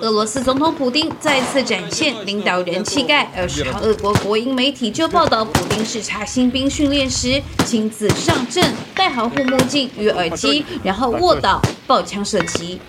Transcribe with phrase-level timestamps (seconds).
[0.00, 3.28] 俄罗斯总统普京再次展现领导人气概。
[3.36, 8.64] 二十号，俄国国营媒体就报道，普京视察新兵训练时，亲自上阵，
[8.94, 12.80] 戴好护目镜与耳机，然后卧倒，抱枪射击。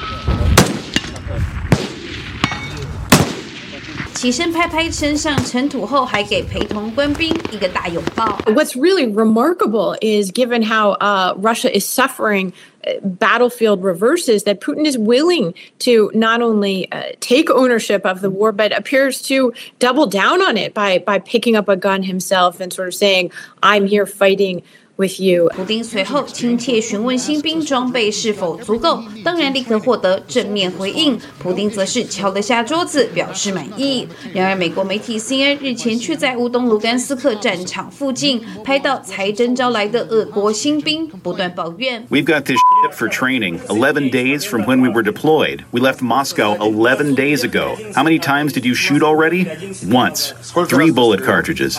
[4.13, 8.37] 起身拍拍身上尘土后，还给陪同官兵一个大拥抱。
[8.47, 12.51] What's really remarkable is given how uh, Russia is suffering
[13.01, 18.51] battlefield reverses that Putin is willing to not only uh, take ownership of the war,
[18.51, 22.71] but appears to double down on it by by picking up a gun himself and
[22.71, 24.63] sort of saying, "I'm here fighting."
[24.98, 25.48] with you。
[25.48, 31.18] 普丁随后亲切询问新兵装备是否足够，当然立刻获得正面回应。
[31.38, 34.06] 普丁则是敲了下桌子，表示满意。
[34.32, 43.58] 然而，美国媒体 CNN 日前却在乌东卢甘斯克战场附近拍到才征召来的俄国新兵，不断抱怨：“We've got this shit for training.
[43.68, 45.60] Eleven days from when we were deployed.
[45.72, 47.76] We left Moscow eleven days ago.
[47.94, 49.48] How many times did you shoot already?
[49.90, 50.32] Once.
[50.68, 51.78] Three bullet cartridges.”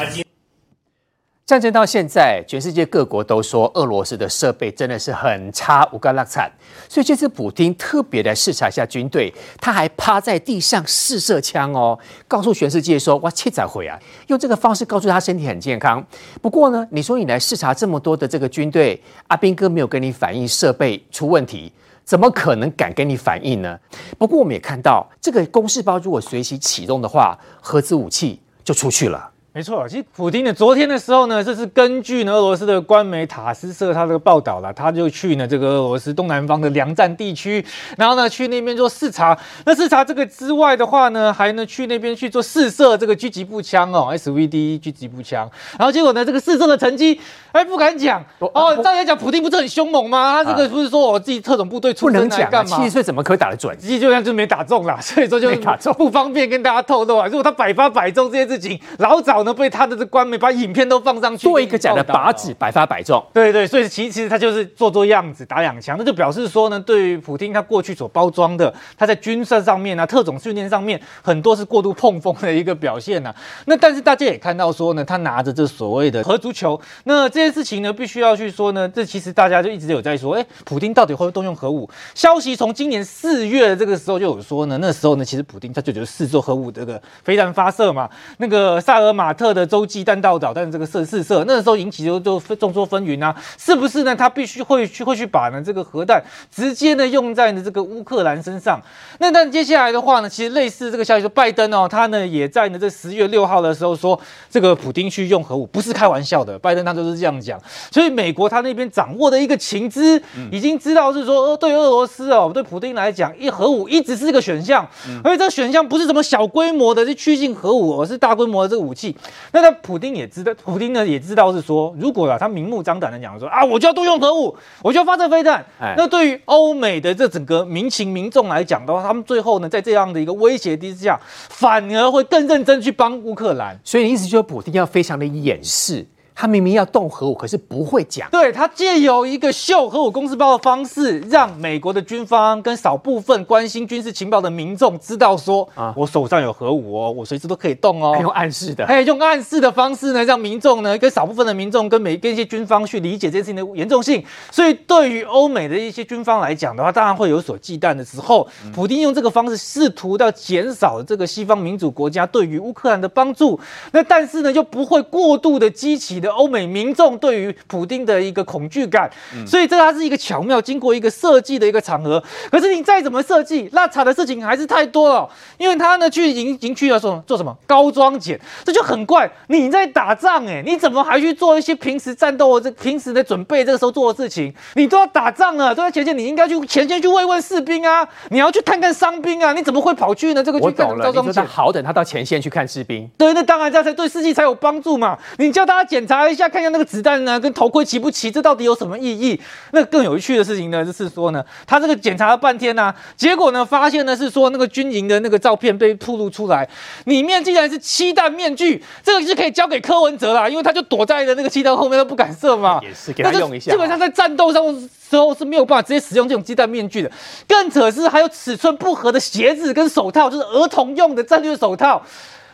[1.51, 6.49] 战争到现在，全世界各国都说俄罗斯的设备真的是很差，无干拉惨。
[6.89, 11.99] 所以这次普京特别来视察一下军队，他还趴在地上试射枪哦，
[12.29, 13.99] 告诉全世界说：“哇，切仔回啊！”
[14.29, 16.01] 用这个方式告诉他身体很健康。
[16.41, 21.73] 不过呢，你说你来视察这么多的这个军队，阿兵哥没有跟你反映设备出问题，
[22.05, 23.77] 怎么可能敢跟你反映呢？
[24.17, 29.33] 不过我们也看到，这个公事包如果随即启动的话，核子武器就出去了。
[29.53, 37.65] 没错，其实普京呢，昨天的时候呢，这是根据呢俄罗斯的官媒塔斯社他这个报道了，他就去呢这个俄罗斯东南方的粮站地区，
[37.99, 39.37] 然后呢去那边做视察。
[39.67, 45.51] 那视察这个之外的话呢，还呢去那边去做试射这个狙击步枪哦，SVD 狙击步枪。
[45.77, 47.21] 然后结果呢，这个试射的成绩
[47.53, 48.77] 还不敢讲哦。
[48.83, 50.45] 照理讲，普京不是很凶猛吗？
[50.45, 52.77] 他这个不是说我自己特种部队出身来干嘛？
[52.77, 53.75] 七十岁怎么可以打得准？
[53.81, 57.27] 实际就像就没打中啦，所以说就打中不方便跟大家透露啊。
[57.27, 59.41] 如果他百发百中这些事情，老早。
[59.43, 63.25] 呢被他的这官媒把影片都放上去，做一个假的靶子，百发百中。
[63.33, 73.35] 对对，所以其其实他就是做做样子，打两枪，那就表示说呢，对于普京他过去所包装的，他在军事上面啊，特种训练上面很多是过度碰风的一个表现呐。
[73.65, 81.89] 那但是大家也看到说呢，他拿着这所谓的核足球，那这这件事情呢，必须要去说呢，这其实大家就一直有在说，哎，普京到底会动用核武？
[82.15, 88.07] 消息从今年四月这个时候就有说呢，那时候呢，其实普京他就觉得试做核武这个飞弹发射嘛，
[88.37, 89.31] 那个萨尔马。
[89.41, 94.15] 特的洲际弹道导弹这个射试射，那时候引起就就众说纷纭啊，是不是呢？
[94.15, 96.23] 他必须会去会去把呢这个核弹
[96.55, 98.79] 直接呢用在呢这个乌克兰身上。
[99.19, 104.21] 那但接下来的话呢，其实类似这个消息说，拜登哦，他呢也在呢这十月六号的时候说，
[104.51, 107.61] 这个普丁去用核武不是开玩笑的，拜登他就是这样讲。
[107.91, 110.21] 所以美国他那边掌握的一个情资，
[110.51, 114.89] 已经知道是说，对俄罗斯哦，对普丁来讲，一核武一直是一个选项，
[115.23, 119.15] 而且这个选项不是什么小规模的去趋近核武，而是大规模的这个武器。
[119.53, 125.63] 那他普丁也知道，普丁呢也知道是说，如果啊他明目张胆的讲说啊，我就要动用核武，我就要发射飞弹，
[125.97, 133.79] 那对于欧美的这整个民情民众来讲的话，他们最后呢在这样的一个威胁之下，反而会更认真去帮乌克兰。
[133.85, 136.07] 所以意思就是，普丁要非常的掩饰。
[136.41, 138.27] 他明明要动核武，可是不会讲。
[138.31, 148.17] 对他借由一个秀核武公司包的方式，让美国的军方跟少部分关心军事情报的民众知道说，啊，我手上有核武哦，我随时都可以动哦。
[148.23, 154.25] 用暗示的，还有用暗示的方式呢，让民众呢跟少部分的民众跟美跟一些军方去理解这件事情的严重性。
[154.51, 163.61] 所以对于欧美的一些军方来讲的话，当然会有所忌惮的时候，普京用这个方式试图要减少这个西方民主国家对于乌克兰的帮助。
[163.93, 166.30] 那但是呢，又不会过度的激起的。
[166.31, 169.11] 欧美民众对于普丁的一个恐惧感，
[169.47, 172.23] 所以这它是一个巧妙经过一个设计的一个场合。
[172.51, 175.29] 可是你再怎么设计，那惨的事情还是太多了。
[175.59, 179.31] 因为他呢去营营区的时候做什么高装检，这就很怪。
[179.49, 183.65] 你在打仗哎，你怎么还去做一些平时战斗这平时的准备？
[183.65, 190.43] 这个时候做的事情，你都要打仗了，都在前线，你应该去前线去慰问士兵啊，你要去看看伤兵啊，你怎么会跑去呢？
[190.43, 193.09] 这个我懂了，你说好等他到前线去看士兵。
[193.19, 195.19] 对，那当然这样才对士气才有帮助嘛。
[195.39, 196.20] 你叫大家检查。
[196.21, 198.31] 查一下，看一下那个子弹呢，跟头盔齐不齐？
[198.31, 199.41] 这到底有什么意义？
[199.73, 206.69] 那更有趣的事情呢，就是说呢，他这个检查了半天呢，结果呢，发现呢是说那个军营的那个照片被曝露出来，
[207.05, 212.79] 里面竟然是气弹面具，这个是可以交给柯文哲啦，因为他就躲在了那个气弹后面，都不敢射嘛。
[212.83, 213.73] 也是给他用一下。
[213.73, 214.63] 基本上在战斗上
[215.11, 217.11] 时候是没有办法直接使用这种鸡蛋面具的。
[217.49, 222.03] 更扯是还有尺寸不合的鞋子跟手套，就是儿童用的战略手套。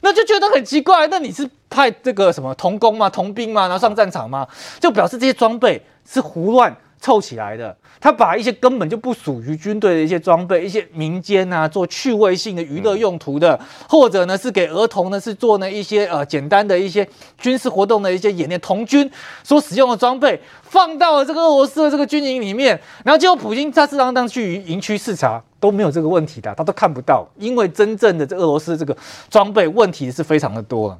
[0.06, 3.10] 那就觉得很奇怪，那你是派这个什么童工吗？
[3.10, 3.62] 童兵吗？
[3.62, 4.46] 然后上战场吗？
[4.78, 6.74] 就表示这些装备是胡乱。
[7.06, 7.76] 凑起来的。
[8.00, 13.58] 他把一些根本就不属于军队的一些装备，一些民间啊做趣味性的娱乐用途的，
[13.88, 17.08] 或者呢是给儿童呢是做呢一些呃简单的一些
[17.38, 19.08] 军事活动的一些演练，童军
[19.44, 28.96] 所使用的装备放到了这个俄罗斯的这个军营里面，然后结果普京他是当当去营区视察都没有这个问题的，他都看不到，因为真正的这俄罗斯这个
[29.30, 30.98] 装备问题是非常的多。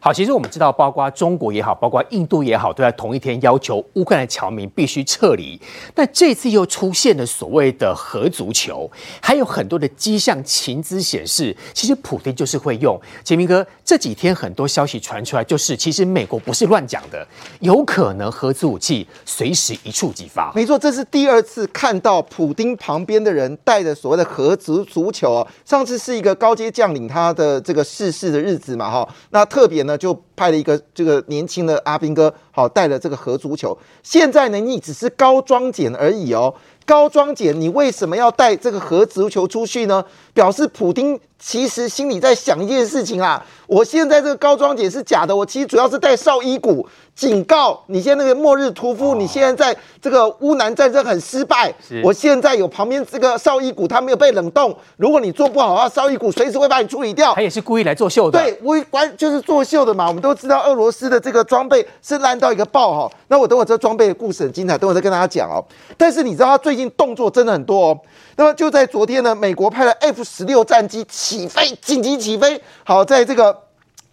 [0.00, 5.60] 好，其实我们知道，包括中国也好，包括印度也好，都在同一天要求乌克兰侨民必须撤离。
[5.94, 8.90] 但这次又出现了所谓的核足球，
[9.20, 13.00] 还有很多的迹象、情资显示，其实普京就是会用。
[13.24, 17.26] 杰明哥，这几天很多消息传出来，就是其实美国不是乱讲的，
[17.60, 20.52] 有可能核子武器随时一触即发。
[20.54, 25.46] 没错，这是第二次看到普丁旁边的人带着所谓的核子足球。
[25.64, 29.80] 上次是一个高阶将领他的这个逝世的日子嘛，哈，那特别。
[29.84, 33.76] 呢，就派了一个这个年轻的阿兵哥，好带了这个核足球。
[34.02, 36.54] 现在呢，你只是高装检而已哦，
[36.86, 40.02] 高装检，你为什么要带这个核足球出去呢？
[40.32, 46.88] 表示普丁其实心里在想一件事情啊，我现在这个高装检是假的，我其实主要是带绍伊古。
[47.12, 51.70] 警告你，现在那个末日屠夫，你现在在这个乌南战争很失败。
[52.02, 54.74] 我现在有旁边这个绍伊古，他没有被冷冻。
[54.96, 57.34] 如果你做不好的话，绍伊古随时会把你处理掉。
[57.34, 58.40] 他也是故意来作秀的。
[58.40, 60.08] 对，我关就是作秀的嘛。
[60.08, 63.16] 我们都都知道俄罗斯的这个装备是烂到一个爆哈。
[63.26, 65.58] 那我等会这装备的故事很精彩，等会再跟大家讲哦。
[65.96, 68.00] 但是你知道他最近动作真的很多哦。
[68.36, 72.62] 那么就在昨天呢，美国派了 F 十六战机起飞，紧急起飞。
[72.84, 73.56] 好，在这个。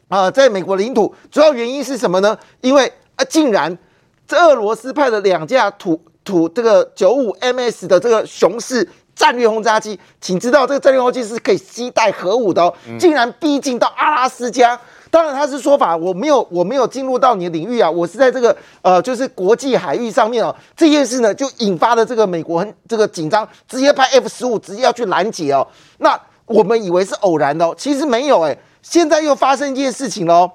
[0.09, 2.37] 啊，在美国领土，主要原因是什么呢？
[2.61, 3.77] 因为啊，竟然
[4.25, 14.79] 这俄罗斯派了两架土土这个九五 MS 的这个熊式战略轰炸机，请知道这个战略轰炸机是可以携带核武的哦，竟然逼近到阿拉斯加。
[15.09, 20.55] 当然，他是说法，我没有我没有进入到你的领域啊，我是在这个呃，就是国际海域上面哦。
[20.75, 25.65] 这件事呢，就引发了这个美国很这个紧张，直接派 F 十五直接要去拦截哦。
[25.99, 28.57] 那我们以为是偶然的哦，其实没有哎。
[28.81, 30.49] 现在又发生一件事情喽，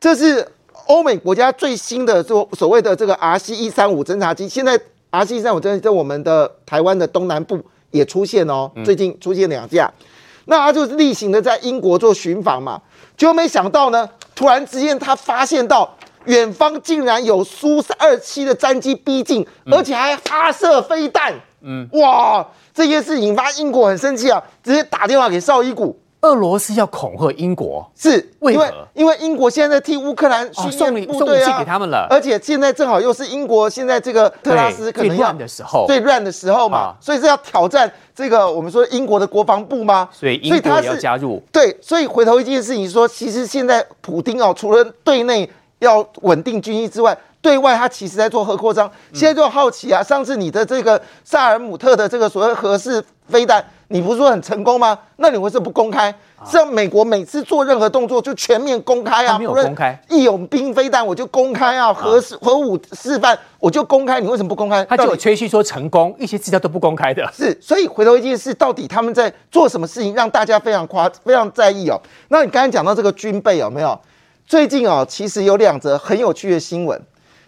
[0.00, 0.46] 这是
[0.86, 4.48] 欧美国家最新的所所谓的这个 R C 一三五侦察机。
[4.48, 4.78] 现在
[5.10, 7.60] R C 一三五侦在我们的台湾的东南部
[7.90, 9.92] 也出现哦，最近出现两架。
[10.46, 12.80] 那他就是例行的在英国做巡防嘛，
[13.18, 15.92] 结果没想到呢，突然之间他发现到
[16.26, 21.34] 远方竟然有苏二七的战机逼近，而且还发射飞弹。
[21.60, 26.00] 嗯，哇，这件事引发英国很生气啊，直接打电话给绍伊古。
[26.28, 28.70] 俄罗斯要恐吓英国，是为何？
[28.94, 32.06] 因为英国现在在替乌克兰训练部队啊，给他们了。
[32.10, 40.08] 而且现在正好又是英国现在这个特拉斯可能最乱的时候，最乱的时候嘛，所以是要挑战这个我们说英国的国防部吗？
[40.12, 41.42] 所以英国要加入。
[41.50, 45.48] 对，所以回头一件事情说，其实现在普京哦，除了对内
[45.78, 48.90] 要稳定军心之外，对外他其实在做核扩张。
[49.12, 53.64] 现在就好奇啊，上次你的这个萨尔姆特的这个所谓核试飞弹。
[53.90, 54.98] 你不是说很成功吗？
[55.16, 56.14] 那你为什么不公开？
[56.44, 59.98] 像美国每次做任何动作就全面公开啊，没有公开。
[60.10, 64.84] 一有兵飞弹我就公开啊，核核武示范我就公开，你为什么不公开？
[64.84, 67.26] 他就有吹嘘说成功，一些资料都不公开的。
[67.32, 71.98] 是，所以回头一件事，到底他们在做什么事情，让大家非常夸、非常在意哦。
[72.28, 73.98] 那你刚才讲到这个军备有没有？
[74.46, 77.00] 最近哦，其实有两则很有趣的新闻。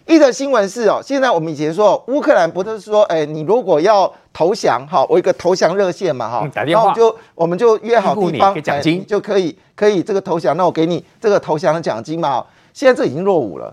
[0.07, 12.45] 一则新闻是哦，现在我们以前说乌克兰不是说，哎，你如果要投降，哈，我一个投降热线嘛，哈，打电话，就我们就约好地方，奖金就可以可以这个投降，那我给你这个投降的奖金嘛。
[12.73, 13.73] 现在这已经落伍了，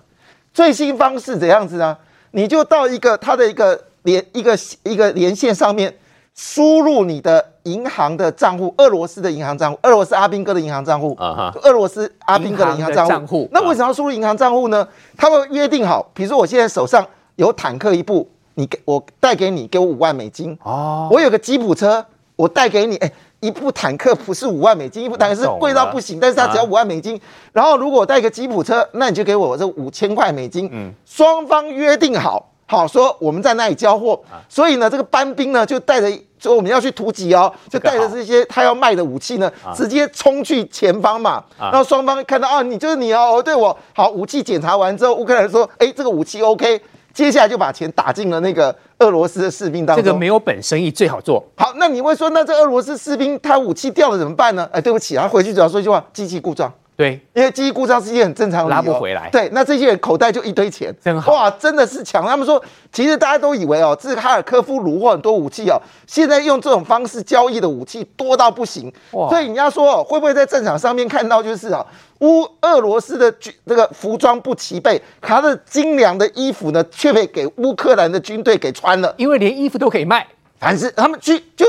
[0.54, 1.98] 最新方式怎样子呢？
[2.32, 5.94] 你就到一个他的一个连一个一个连线上面。
[6.38, 13.50] 输入你的银行的账户，俄罗斯的银行账户，俄罗斯阿兵哥的银行账户，啊哈，俄罗斯阿兵哥的银行账户。
[13.52, 14.88] 那为什么要输入银行账户呢？
[15.18, 17.04] 他们约定好，比如说我现在手上
[17.38, 20.56] 有坦克一部，你给我带给你，给我五万美金。
[20.62, 27.20] 哦，我有个吉普车，我带给你，哎，一部坦克不是五万美金，一部坦克是贵到不行，但是它只要五万美金。
[27.52, 30.70] 然后如果我带个吉普车，那你就给我这五千块美金。
[30.72, 32.52] 嗯，双方约定好。
[32.70, 41.42] 好说，我们在那里交货，所以呢，这个班兵呢就带着，说我们要去突击哦，就带着这些他要卖的武器呢，直接冲去前方嘛。
[41.58, 46.82] 然后双方看到啊，你就是你哦，对我好，武器检查完之后，乌克兰说，哎，这个武器 OK，
[47.14, 50.04] 接下来就把钱打进了那个俄罗斯的士兵当中。
[50.04, 51.42] 这个没有本生意最好做。
[51.56, 54.68] 好，那你会说，那这俄罗斯士兵他武器掉了怎么办呢？
[54.74, 56.70] 哎，对不起，他回去只要说一句话，机器故障。
[56.98, 62.26] 对，因为记忆故障是一件很正常拉不回来对，那这些人口袋就一堆钱，真好哇，真的是强。
[62.26, 62.60] 他们说，
[62.92, 68.92] 其实大家都以为哦，这是哈尔科夫虏获很多武器哦，现在用这种方式交易的武器多到不行。
[69.12, 71.86] 哇所以人家说哦，会不会在战场上面看到就是啊，
[72.22, 79.14] 乌俄罗斯的军这个服装不齐备，他的精良的衣服呢，却被给乌克兰的军队给穿了。
[79.18, 80.26] 因为连衣服都可以卖，
[80.60, 81.68] 凡是他们去就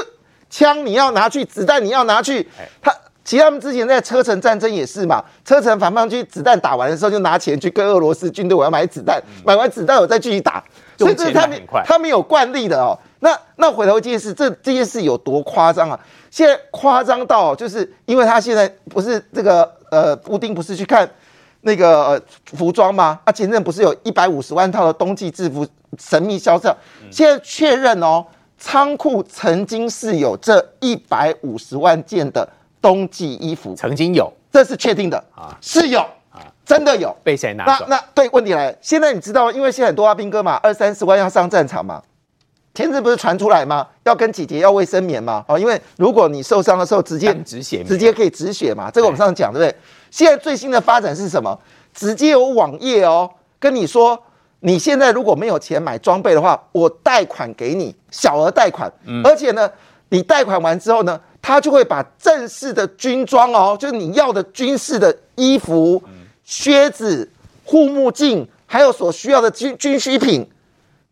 [0.48, 2.48] 枪你要拿去，子弹你要拿去，
[2.80, 2.90] 他。
[3.28, 10.64] 其实他们之前在车臣战争也是嘛，车臣反叛军子弹打完的时候就拿钱去跟俄罗斯军队，我要买子弹，买完子弹我再继续打，
[10.96, 12.98] 所以这是他们他们有惯例的哦。
[13.20, 16.00] 那那回头一件事，这这件事有多夸张啊？
[16.30, 21.06] 现在夸张到就是因为他现在不是这个呃，布丁不是去看
[21.60, 22.20] 那个、呃、
[22.56, 23.20] 服装吗？
[23.24, 25.66] 啊，前阵不是有一百五十万套的冬季制服
[25.98, 26.74] 神秘销售，
[27.10, 28.24] 现在确认哦，
[28.56, 32.48] 仓库曾经是有这一百五十万件的
[32.80, 37.14] 冬季衣服，曾经有这是确定的啊，是有啊真的有。
[37.22, 37.84] 被谁拿走？
[37.88, 42.02] 那那对问题来了，现在你知道，因为现在很多阿兵哥嘛，二三十万要上战场嘛，
[42.74, 43.86] 前阵不是传出来吗？
[44.04, 45.44] 要跟姐姐要卫生棉嘛？
[45.48, 49.74] 哦，因为如果你受伤的时候直接止血棉直接可以止血嘛，这个我们上次讲对不对？
[50.10, 51.58] 现在最新的发展是什么？
[51.92, 54.18] 直接有网页哦，跟你说，
[54.60, 58.90] 你现在如果没有钱买装备的话，我贷款给你，小额贷款，
[59.24, 59.68] 而且呢，
[60.10, 66.02] 你贷款完之后呢，他就会把正式的军装哦，就是你要的军事的衣服、
[66.44, 67.30] 靴子、
[67.64, 70.48] 护目镜，还有所需要的军军需品，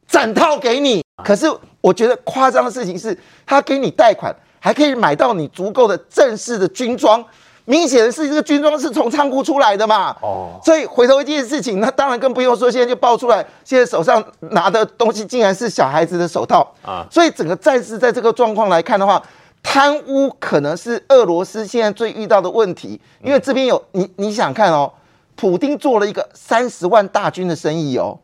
[0.08, 1.02] 整套给你。
[1.24, 1.46] 可是
[1.80, 3.16] 我觉得夸张的事情是，
[3.46, 7.24] 他给你贷款，还可以买到你足够的正式的军装。
[7.68, 10.14] 明显的是，这个军装是从仓库出来的嘛。
[10.20, 19.20] 哦，所以回头一件事情，那当然更不用说，现在就爆出来，现在手上拿的东西竟然是小孩子的手套啊所以整个战事在这个状况来看的话，
[19.68, 24.90] 贪污可能是俄罗斯现在最遇到的问题，因为这边有你你想看哦，
[25.34, 28.16] 普丁做了一个三十万大军的生意哦。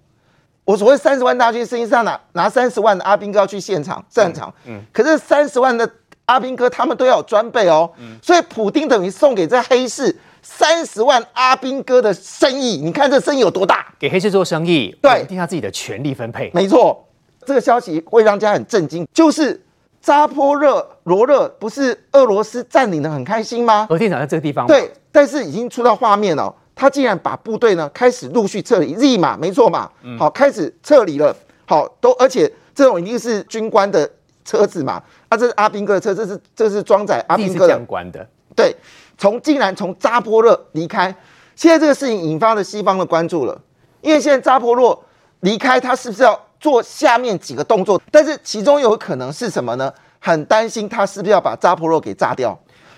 [0.64, 5.90] 我所谓三十万大军生意是要拿拿三十万的阿兵哥要去现场战场，嗯，可是三十万的
[6.26, 8.16] 阿兵哥他们都要有装备哦，嗯。
[8.22, 13.92] 所以普丁等于送给这黑市三十万阿兵哥的生意，你看这生意有多大？
[13.99, 15.25] 给黑市做生意，对。
[15.25, 16.49] 定下自己的权力分配。
[16.54, 17.04] 没错，
[17.44, 19.61] 这个消息会让大家很震惊，就是
[20.02, 23.87] 扎波热罗热不是俄罗斯占领的很开心吗？
[23.88, 34.11] 核电厂在这个地方，，对，但是已经出到画面了，他竟然把部队呢开始陆续撤离，立马没错嘛，好，开始撤离了，好，都而且这种一定是军官的
[34.44, 37.75] 车子嘛，啊，这是阿兵哥的车，这是这是装载阿兵哥的。
[37.75, 38.75] 将官的，对，
[39.16, 41.14] 从竟然从扎波热离开，
[41.54, 43.56] 现在这个事情引发了西方的关注了，
[44.00, 45.00] 因为现在扎波洛
[45.40, 48.00] 离开，他是不是要做下面几个动作？
[48.11, 49.92] 但是其中有可能是什么呢？
[50.21, 52.57] 很担心他是不是要把扎波洛给炸掉？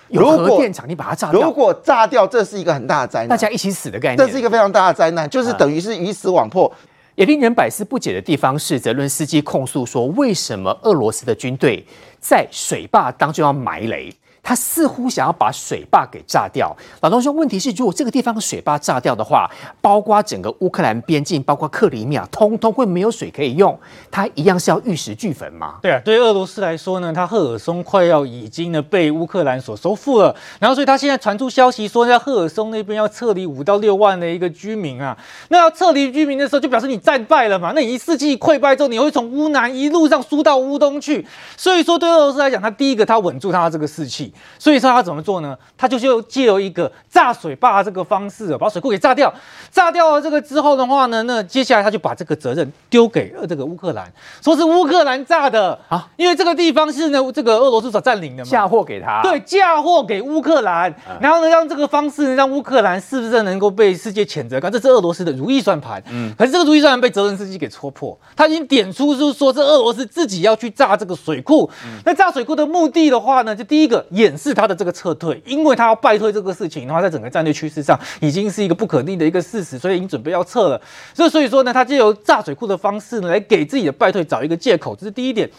[0.09, 4.43] 有如果核电厂，你把它炸掉，如果炸掉，这是一个很大的灾难，大家一起死的概念这是一念。
[4.43, 6.71] 个非常大的灾难，就是等于是鱼死网破。
[7.15, 11.83] 也令人百思不解的地方是，泽伦斯基控诉说，为什么俄罗斯的军队
[12.19, 14.13] 在水坝当中要埋雷？
[14.45, 16.71] 他似乎想要把水坝给炸掉。
[17.01, 19.49] 老东兄，问题是，如果这个地方水坝炸掉的话，
[19.81, 23.75] 包括整个乌克兰边境，包括克里米亚，通通会没有水可以用，
[24.11, 25.79] 他一样是要玉石俱焚吗？
[25.81, 35.17] 对啊，对于俄罗斯来说呢，他赫尔松快要已经呢被乌克兰所收复了，然后所以他现在传出消息说，在赫尔松那边要撤离五到六万的一个居民啊，
[35.49, 41.25] 那要撤离居民的时候，就表示你战败了嘛，那你一士气溃败之后，你会从乌南一路上输到乌东去，
[41.57, 45.57] 所以说对俄罗斯来讲，他第一个他稳住他的这个士气，所以说他怎么做呢？
[45.77, 49.33] 他就就借由一个炸水坝这个方式啊，把水库给炸掉，
[49.71, 54.11] 炸掉了这个之后的话呢，那接下来他就把这个责任丢给呃这个乌克兰，
[54.41, 59.21] 说是乌克兰炸的啊啊，因为这个地方是呢这个俄罗斯所占领的嘛，嫁祸给他？
[59.21, 64.59] 对，嫁祸给乌克兰，然后呢，让这个方式呢让乌克兰是不是能够被世界谴责？
[64.59, 66.01] 看，这是俄罗斯的如意算盘。
[66.09, 71.69] 嗯，可是这个如意算盘被泽连斯基给戳破，他已经点出就是说，这俄罗斯自己要去炸这个水库。
[72.03, 80.81] 那炸水库的目的的话呢，就第一个掩饰他的这个撤退，因为他要败退这个事情的话，在整个战略趋势上已经是一个不可逆的一个事实，所以已经准备要撤了。
[81.13, 85.49] 所以所以说呢，他借由炸水库的方式呢，来给自己的败退找一个借口，这是第一点。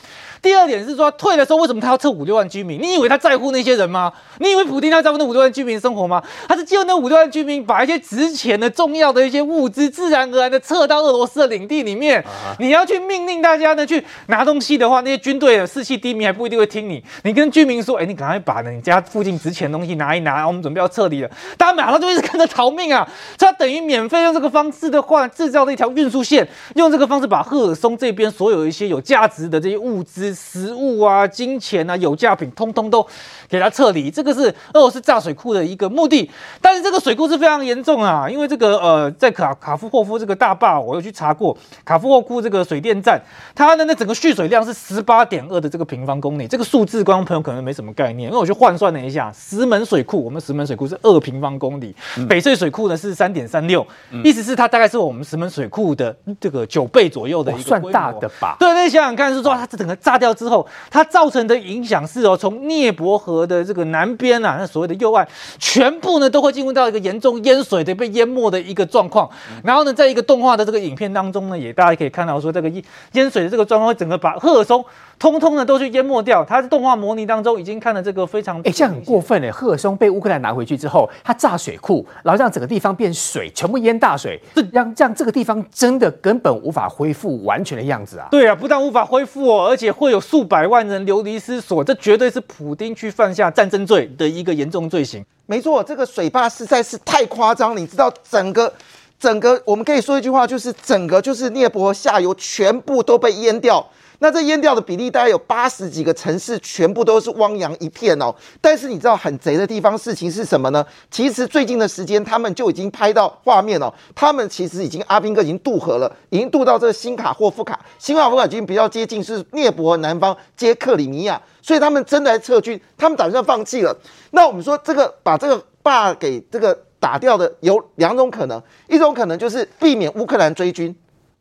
[0.43, 2.83] 第二点是说，退的时候为什么他要撤五六万居民？
[2.83, 4.13] 你以为他在乎那些人吗？
[4.41, 6.21] 你以为普京他在乎那五六万居民的生活吗？
[6.49, 12.25] 他是借由那五六万居民，把一些值钱的、重要的一些物资，自然而然的撤到俄罗斯的领地里面。
[12.59, 17.01] 你要去命令大家呢去拿东西的话，那些军队的士气低迷还不一定会听你。
[17.23, 23.07] 你跟居民说，哎，你赶快把把你家附近值钱的东西拿一拿，我们准备要撤离了，大家马上就一直跟着逃命啊！
[23.37, 33.07] 他等于免费用这个方式的话，制造了一条运输线，用这个方式把赫尔松这边所有一些有价值的这些物资、食物啊、金钱啊、有价品，通通都
[33.49, 34.11] 给他撤离。
[34.11, 36.31] 这个是俄罗斯炸水库的一个目的。
[36.61, 43.21] 但是这个水库是非常严重啊，因为这个呃，在卡卡夫霍夫这个大坝，我有去查过卡夫霍夫这个水电站，
[43.55, 46.47] 它的那整个蓄水量是十八点二的这个平方公里。
[46.47, 51.95] 这个数字，观众朋友可能没什么概念，因为我去换算了一下，石门水库，我们石门水库是二平方公里，
[52.29, 53.87] 北碎水库呢是三点三六，
[54.25, 58.57] 意思是它大概是我们石门水库的这个九倍左右的一个算大的吧？
[58.59, 65.27] 对，那你想想看，是说它这整个炸掉之后，它造成的影响是哦，从涅伯河的这个南边啊，那所谓的右岸，
[65.59, 69.29] 全部呢都会进入到一个严重淹水的被淹没的一个状况。
[69.63, 72.83] 然后呢，在一个动画的这个影片当中呢，也大家可以看到说，这个淹
[73.13, 74.85] 淹水的这个状况会整个把赫尔松
[75.19, 76.45] 通通的都去淹没掉。
[76.45, 79.51] 它在动画模拟当中已经看了这个非常哎，这样很过分哎！
[79.51, 84.41] 赫尔松被乌克兰拿回去之后，他炸水库，然后让整个地方变水，全部淹大水，
[84.73, 88.29] 让让这个地方真的根本无法恢复完全的样子啊！
[88.31, 95.25] 对啊，不但无法恢复哦，而且会有数百万人流离失所，这绝对是普丁去犯下战争罪的一个严重罪行。
[95.47, 98.73] 没错，这个水坝实在是太夸张，你知道整个
[99.19, 103.87] 整个，我们可以说一句话，就是整个就是涅伯河下游全部都被淹掉。
[104.19, 108.35] 那这淹掉的比例大概有八十几个城市，全部都是汪洋一片哦。
[108.61, 110.85] 但是你知道很贼的地方事情是什么呢？
[111.11, 123.95] 其实最近的时间，他们就已经拍到画面哦，他们其实已经阿兵哥已经渡河了，已经渡到这个新卡霍夫卡，新卡霍夫卡已经比较接近是涅伯南方接克里米亚，所以他们真的在撤军，他们打算放弃了。
[124.31, 130.95] 那我们说这个把这个坝给这个打掉的有两种可能，一种可能就是避免乌克兰追军。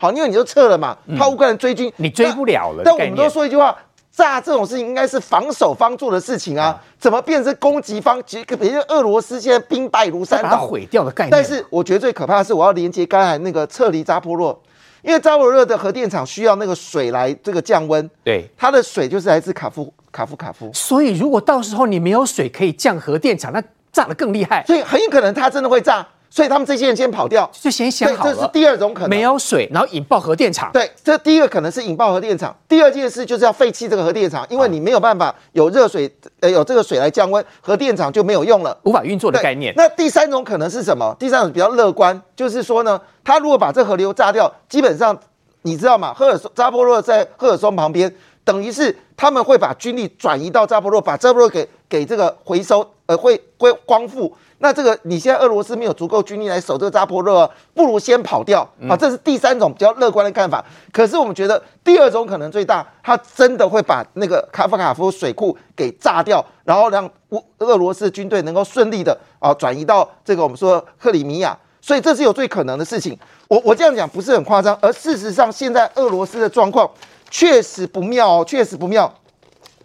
[0.06, 2.84] 好，因为你就撤了嘛，怕乌克兰追军，你追不了了。
[2.86, 3.76] 但我们都说一句话，
[4.12, 8.22] 炸这种事情应该是防守方做的事情啊，怎么变成攻击方？
[8.26, 11.32] 其实，比如俄罗斯现在兵败如山倒，毁掉的概念。
[11.32, 14.58] 但是我觉得最可怕的是，我要连接刚才那个撤离扎波洛，
[15.02, 20.72] 因为扎波洛的核电厂需要那个水来这个降温，对，它的水就是来自卡夫卡夫卡夫。
[20.74, 24.64] 所以，如果到时候你没有水可以降核电厂，那炸得更厉害。
[24.68, 26.06] 所以很有可能它真的会炸。
[26.36, 28.34] 所以他们这些人先跑掉，就先想好了。
[28.34, 30.70] 这是第二种可能，没有水，然后引爆核电厂。
[30.74, 32.54] 对，这第一个可能是引爆核电厂。
[32.68, 39.74] 第二件事就是要废弃这个核电厂，因为你没有办法有热水，呃，有这个水来降温，核电厂就没有用了，无法运作的概念。
[39.78, 41.16] 那第三种可能是什么？
[41.18, 45.18] 第三种比较乐观，就是说呢，他如果把这河流炸掉，基本上
[45.62, 46.14] 你知道吗？
[46.14, 54.30] 赫尔松扎波洛在赫尔松旁边，等于是他们会把军力转移到扎波洛，把扎波洛给给这个回收，呃，会归光复。
[54.58, 58.98] 那这个你现在俄罗斯没有足够军力来守这个扎波热，不如先跑掉啊！
[58.98, 60.64] 这是第三种比较乐观的看法。
[60.92, 71.58] 可是我们觉得第二种可能最大，他真的会把那个卡夫卡夫水库给炸掉，然后让乌俄罗斯军队能够顺利的啊转移到这个我们说克里米亚。
[71.80, 73.18] 所以这是有最可能的事情。
[73.48, 76.90] 我我这样讲不是很夸张，而事实上现在俄罗斯的状况
[77.30, 79.10] 确实不妙哦，确实不妙。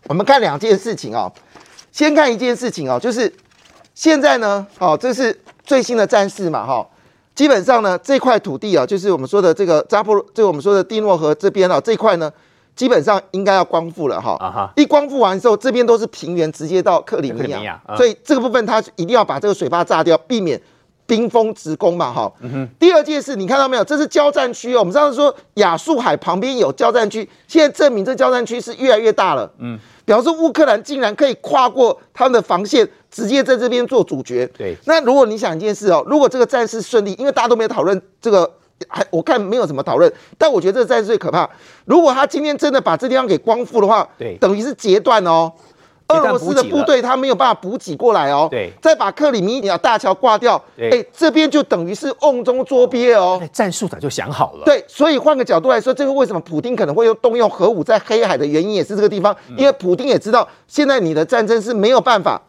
[0.05, 1.31] 我们看两件事情啊，
[1.93, 3.33] 先看一件事情哦，就是。
[3.93, 6.87] 现在呢，哦，这是最新的战事嘛，哈，
[7.35, 12.33] 基本上呢，这块土地啊，就是我们说的这个扎波，这个我们说的蒂诺河这边啊，这块呢，
[12.75, 20.59] 基本上应该要光复了，哈，啊哈，一光复完之后，这边都是平原，直接到克里米亚，所以这个部分它一定要把这个水坝炸掉，避免
[21.05, 22.33] 冰封直攻嘛，哈。
[22.79, 23.85] 第二件事，你看到没有？
[23.85, 29.79] 这是交战区哦，我们上次说亚速海旁边有交战区，现在证明这交战区是越来越大了，嗯。
[30.11, 34.45] 表示乌克兰竟然可以跨过他们的防线，直接在这边做主角。
[34.59, 38.53] 对，那如果你想一件事哦，如果这个战事顺利，因为大家都没有讨论这个，
[38.89, 41.49] 还我看没有什么讨论，但我觉得这个战事最可怕。
[41.85, 45.53] 如果他今天真的把这地方给光复的话，对，等于是截断哦。
[46.11, 53.41] 俄罗斯的部队他没有办法补给过来哦，对，再把克里米亚大桥挂掉，哎，这边就等于是瓮中捉鳖哦。
[53.53, 54.65] 战术早就想好了。
[54.65, 62.41] 对，所以换个角度来说，这个为什么普京可能会用动用核武在黑海的原因也是这个地方，因为普京也知道现在你的战争是没有办法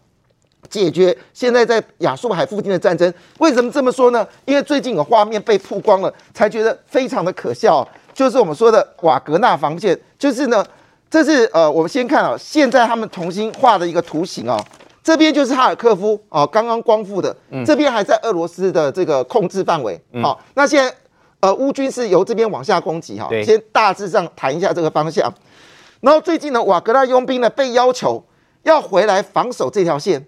[0.69, 3.13] 解决现在在亚速海附近的战争。
[3.39, 4.27] 为什么这么说呢？
[4.45, 10.65] 因为最近有画面被曝光了，才觉得非常的可笑，就是我们说的瓦格纳防线，就是呢。
[11.11, 14.57] 这是呃，我们先看啊，现在他们重新画的一个图形啊，
[15.03, 19.99] 这边就是哈尔科夫啊，刚刚光复的，这边还在俄罗斯的这个控制范围。
[20.23, 20.95] 好，那现在
[21.41, 25.31] 呃，乌军是由这边往下攻击哈，先大致上谈一下这个方向。
[25.99, 28.23] 然后最近呢，瓦格纳佣兵呢被要求
[28.63, 30.25] 要回来防守这条线，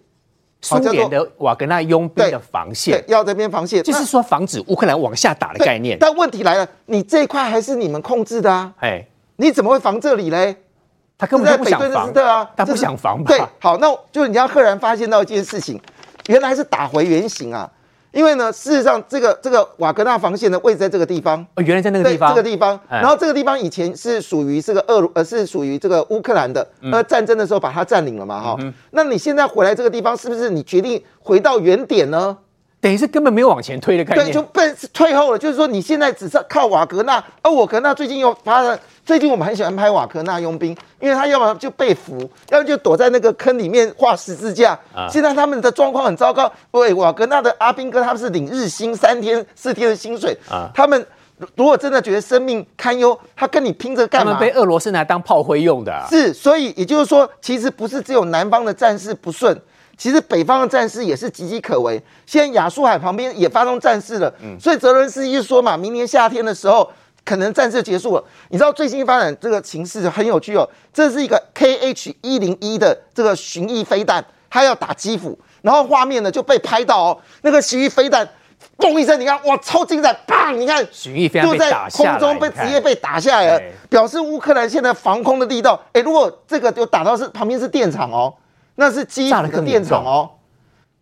[0.59, 5.97] 苏联的瓦格纳佣兵的防线，要这边防线，就是说防止乌克兰往下打的概念。
[5.97, 8.73] 但问题来了，你这一块还是你们控制的啊？
[8.81, 10.57] 哎，你怎么会防这里嘞？
[11.23, 15.79] 他根本就不想防啊，他不想防吧对，好，那就是人家赫然发现到一件事情，
[16.27, 17.69] 原来是打回原形啊。
[18.11, 28.57] 因为呢，事实上这个这个瓦格纳防线的位置在这个地方，哦，原来在那个地方，这个地方，哎然后这个地方以前是属于这个俄罗呃是属于这个乌克兰的，嗯那战争的时候把它占领了嘛哈。
[28.91, 32.37] 那你现在回来这个地方，是不是你决定回到原点呢？
[32.81, 35.39] 等于是根本没有往前推的概对，念，就被退后了。
[35.39, 44.71] 就是说你现在只是靠瓦格纳，而瓦格纳最近又发了，最近我们很喜欢拍瓦格纳佣兵，因为他要么就被俘，要么就躲在那个坑里面画十字架。
[44.95, 46.49] 啊现在他们的状况很糟糕。
[46.71, 51.05] 喂，瓦格纳的阿兵哥他们是领日薪三天四天的薪水，啊他们
[51.57, 54.31] 如果真的觉得生命堪忧，他跟你拼着他干嘛？
[54.31, 56.07] 们被俄罗斯拿当炮灰用的啊。
[56.09, 59.59] 是，所以也就是说，其实不是只有南方的战事不顺，
[59.97, 62.01] 其实北方的战事也是岌岌可危。
[62.25, 66.89] 现在亚速海旁边也发动战事了，所以泽伦斯基就说嘛，明年夏天的时候。
[67.25, 70.67] 可能战事结束了，你知道最新发展这个情势很有趣哦。
[70.93, 78.27] 这是一个 KH 一零一的这个巡弋飞弹，它要打基辅，然后画面呢就被拍到哦，那个巡弋飞弹，
[78.77, 80.55] 嘣一声，你看哇，超精彩，砰！
[80.57, 88.33] 你看巡弋飞弹就在空中被直接被打下来了，表示乌克兰现在防空的力道，哎，如果这个就打到是旁边是电厂哦，
[88.75, 90.29] 那是基炸辅的电厂哦。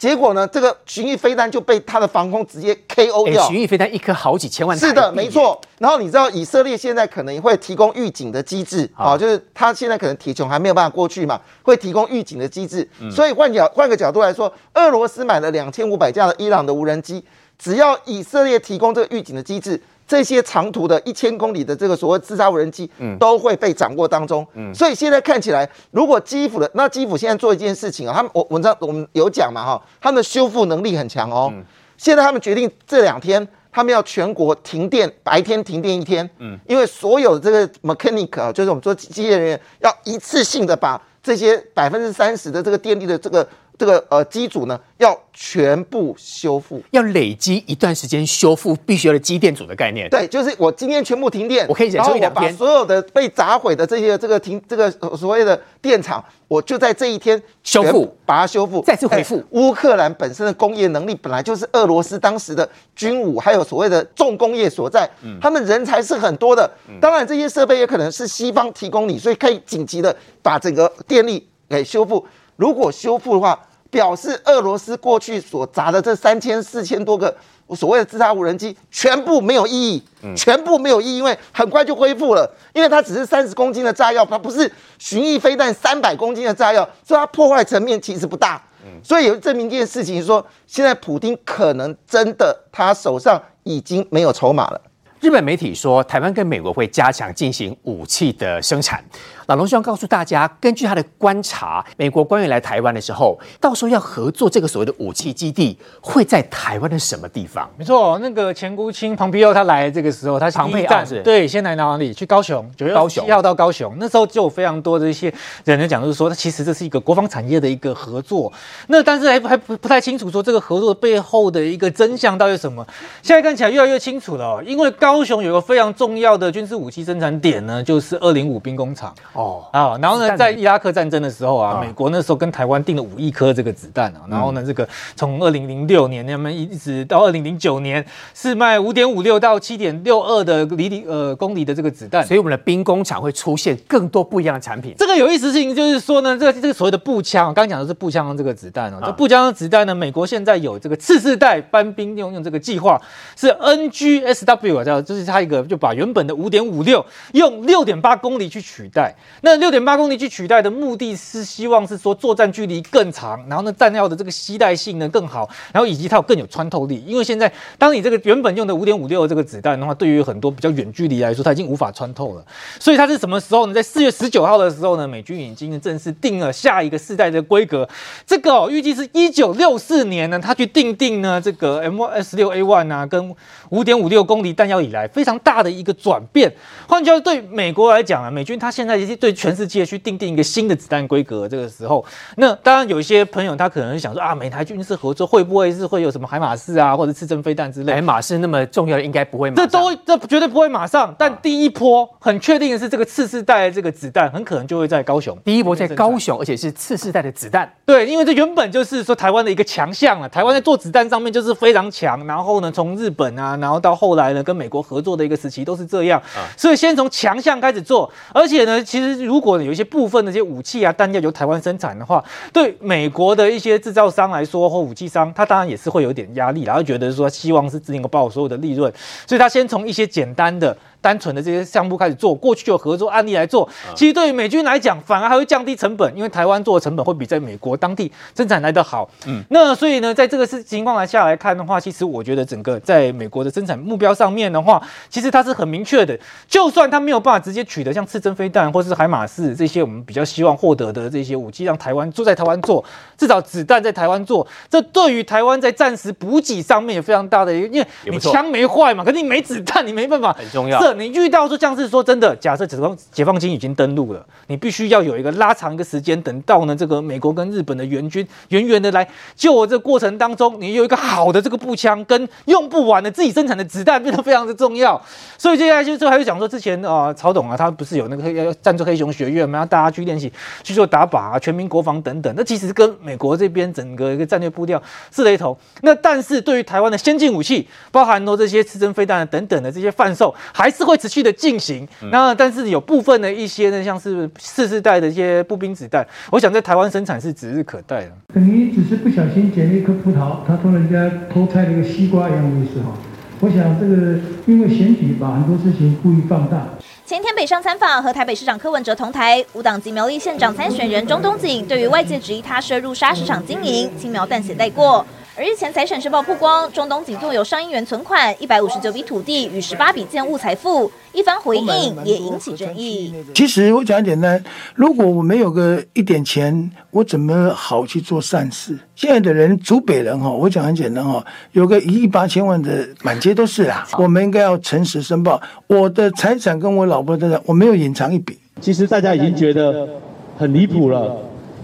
[0.02, 3.48] 结果呢，这个巡弋飞弹就被他的防空直接 KO 哎，掉。
[3.48, 5.62] 巡弋飞弹一颗好几千万，是的，没错。
[5.78, 12.90] 然后你知道以色列现在可能会提供预警的机制，好啊，就是他现在可能铁穹还没有办法过去嘛，会提供预警的机制。
[13.00, 17.24] 嗯所以换角换个角度来说，俄罗斯买了两千五百架的伊朗的无人机，
[17.60, 19.80] 只要以色列提供这个预警的机制。
[20.12, 24.46] 这些长途的一千公里的这个所谓自杀无人机，都会被掌握当中。
[24.74, 31.50] 所以现在看起来，如果基辅的那基辅现在做一件事情啊，他们我文章我们有讲嘛哈，他们的修复能力很强哦。
[31.96, 43.48] 现在他们决定这两天他们要全国停电，白天停电一天，嗯，因为所有的这个 mechanic 啊，就是我们说机械人员要一次性的把这些百分之三十的这个电力的这个
[43.78, 46.82] 这个呃机组呢，要全部修复。
[46.92, 50.10] 要累积一段时间修复必须要的机电组的概念。
[50.10, 66.70] 对，就是我今天全部停电，我可以忍然后我把受一两天所有的被砸毁的这些这个停这个呃所谓的电厂，我就在这一天修复把它修复，再次恢复哎乌克兰本身的工业能力本来就是俄罗斯当时的军武还有所谓的重工业所在，嗯他们人才是很多的。
[67.00, 72.24] 当然，这些设备也可能是西方提供你，所以可以紧急的把整个电力给修复。
[72.62, 77.36] 如果修复的话，表示俄罗斯过去所砸的这三千四千多个
[77.76, 80.04] 所谓的自杀无人机全部没有意义，
[80.36, 88.62] 全部没有意义，因为很快就恢复了，因为它只是三十公斤的炸药，它不是巡弋飞弹三百公斤的炸药，所以它破坏层面其实不大。
[89.04, 94.80] 所以有证明一件事情说，现在普丁可能真的他手上已经没有筹码了。
[95.20, 99.04] 日本媒体说，台湾跟美国会加强进行武器的生产。
[99.52, 107.70] 老龙希望告诉大家，根据他的观察，美国官员来台湾的时候，到时候要合作这个所谓的武器基地会在台湾的什么地方？
[107.78, 112.14] 没错，那个前国务卿庞培奥他来这个时候，他是庞第一站培奥是对，先来哪里？
[112.14, 113.94] 去高雄，九月高雄七号到高雄。
[114.00, 115.34] 那时候就有非常多的一些
[115.66, 118.50] 人就讲，就是说，其实这是一个国防产业的一个合作。
[118.88, 122.88] 那但是还还不不太清楚说这个合作背后的一个真相到底是什么。
[123.22, 129.14] 现在看起来越来越清楚了、哦，因为高雄有个非常重要的军事武器生产点呢，就是二零五兵工厂。
[129.42, 142.26] 哦，啊，然后呢，在伊拉克战争的时候啊，啊美国那时候跟台湾订了五亿颗这个子弹啊，然后呢，这个从二零零六年那么一直到二零零九年，是卖五点五六到七点六二的厘里呃公里的这个子弹。
[142.26, 144.94] 所以我们的兵工厂会出现更多不一样的产品。
[144.98, 153.02] 这个有意思的事情就是说呢，这个这个所谓的步枪，刚刚讲的是步枪这个子弹哦，这步枪的子弹呢，美国现在有这个次世代搬兵用用这个计划，
[153.36, 159.16] 是 NGSW 啊，叫就是它一个就把原本的五点五六用六点八公里去取代。
[159.42, 167.04] 那六点八公里去取代的目的是希望是说作战距离更长，然后呢弹药的这个携带性呢更好，然后以及它有更有穿透力。
[167.06, 172.46] 因为现在当你这个原本用的五点五六这个子弹的话，对于很多比较远距离来说，它已经无法穿透了。
[172.80, 173.74] 所以它是什么时候呢？
[173.74, 177.88] 在四月十九号的时候呢，美军已经正式定了下一个世代的规格。
[178.26, 183.34] 这个哦，预计是一九六四年呢，它去定定呢这个 M S 六 A one 啊，跟
[183.70, 186.52] 五点五六公里弹药以来非常大的一个转变。
[186.88, 191.48] 换句话说，对美国来讲啊，美军它现在已经对全世界去定定一个新的子弹规格。
[191.48, 192.04] 这个时候，
[192.38, 197.94] 那当然有一些朋友他可能想说啊，美台军事合作会不会是会有什么海马式啊，或者刺针飞弹之类？
[197.94, 199.68] 海马是那么重要的，应该不会马这。
[199.68, 205.38] 都这绝对不会马上，但第一波很确定的是，这个次世代的这个子弹很可能就会在高雄。
[205.46, 207.72] 第一波在高雄，而且是次世代的子弹。
[207.86, 212.26] 对，因为这原本就是说台湾的一个强项了，台湾在做子弹上面就是非常强。
[212.26, 216.22] 然后呢，从日本啊，然后到后来呢，跟美国国合作的一个时期都是这样，
[216.56, 228.94] 所以先从强项开始做，而且呢，其实其实如果有一些部分的这些武器啊、弹药由台湾生产的话，对美国的一些制造商来说或武器商，他当然也是会有点压力，然后觉得说希望是自能够报所有的利润，
[229.26, 230.78] 所以他先从一些简单的。
[231.02, 233.68] 单纯的这些项目开始做，过去就有合作案例来做。
[233.96, 239.10] 其实对于美军来讲，反而还会降低成本，因为台湾做的成本会比在美国当地生产来的好。
[239.26, 246.18] 嗯，那所以呢，在这个是情况来下来看的话，其实我觉得整个在美国的生产目标上面的话，其实它是很明确的。
[246.48, 252.84] 就算它没有办法直接取得像刺针飞弹或是海马式这些我们比较希望获得的这些武器，让台湾住在台湾做，
[253.18, 260.34] 至少子弹在台湾做，这对于台湾在战时补给上面也非常大的因为你枪没坏嘛，可是你没子弹，你没办法。
[260.34, 260.91] 很重要。
[260.94, 275.02] 你遇到说像是说真的，假设解放解放军已经登陆了，你必须要有一个拉长一个时间，等到呢这个美国跟日本的援军远远的来救我，这个过程当中，你有一个好的这个步枪跟用不完的自己生产的子弹变得非常的重要。
[275.38, 279.60] 所以接下来就是还是讲说之前啊，曹董啊，他不是有那个要赞助黑熊学院吗？
[279.60, 280.32] 要大家去练习
[280.64, 282.34] 去做打靶啊，全民国防等等。
[282.36, 285.58] 那其实跟美国这边整个一个战略步调是雷同。
[285.82, 291.22] 那但是对于台湾的先进武器，包含说这些刺针飞弹等等的这些贩售，还是会持续。
[291.22, 298.12] 的进行，那但是有部分的一些呢，像是四世代的一些步兵子弹，我想在台湾生产是指日可待的。
[298.34, 302.98] 等于只是不小心捡了一颗葡萄，他从人家偷摘了一个西瓜一样的意思哈。
[303.40, 306.68] 我想这个因为选举把很多事情故意放大。
[307.06, 315.06] 前天北上参访，和台北市长柯文哲同台，无党籍苗栗县长参选人钟东锦，对于外界质疑他涉入砂石场经营，轻描淡写带过。
[315.42, 323.12] 而日前财产申报曝光，中东仅拥有上亿元存款、一百五十九笔土地与十八笔建物财富，一番回应也引起争议。
[323.34, 324.40] 其实我讲简单，
[324.76, 328.78] 如果我没有个一点钱，我怎么好去做善事？
[328.96, 333.88] 现在的人，祖北人哈，我讲很简单哈，有个一亿八千万的满街都是啦。
[333.98, 338.38] 我们应该要诚实申报，我的财产跟我老婆的，我没有隐藏一笔。
[338.60, 339.90] 其实大家已经觉得
[340.38, 341.18] 很离谱了，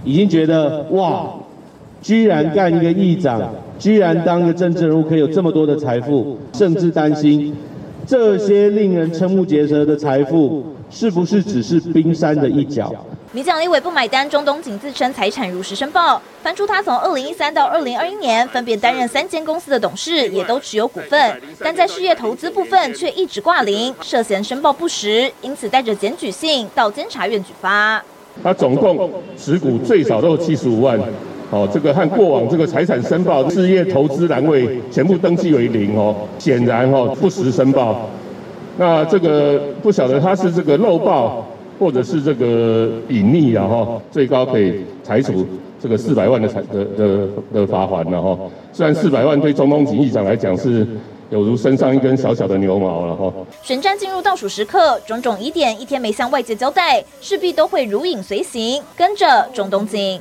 [0.03, 1.27] 已经觉得哇。
[1.99, 3.41] 居然干一个议长，
[3.79, 7.55] 居然当个政治人物可以有这么多的财富，甚至担心
[8.05, 12.93] 这些令人瞠目结舌的财富是不是只是冰山的一角？
[13.33, 28.01] 民奖立委不买单，中东锦自称财产如实申报，翻出他从二零一三到二零二一年分别担任三间公司的董事，也都持有股份，但在事业投资部分却一直挂零，涉嫌申报不实，因此带着检举信到监察院举发。
[28.41, 30.97] 他总共持股最少都有七十五万。
[31.49, 38.09] 哦，这个和过往这个财产申报、事业投资栏位全部登记为零哦，显然哦不实申报。
[38.77, 41.45] 那这个不晓得他是这个漏报，
[41.79, 45.45] 或者是这个隐匿啊哈，最高可以裁处
[45.79, 48.37] 这个四百万的财的的的罚款了哈。
[48.73, 50.85] 虽然四百万对中东锦议长来讲是
[51.29, 53.33] 有如身上一根小小的牛毛了哈。
[53.63, 60.19] 选战进入倒数时刻，种种疑点一天没向外界交代，势必都会如影随形，跟着中东锦。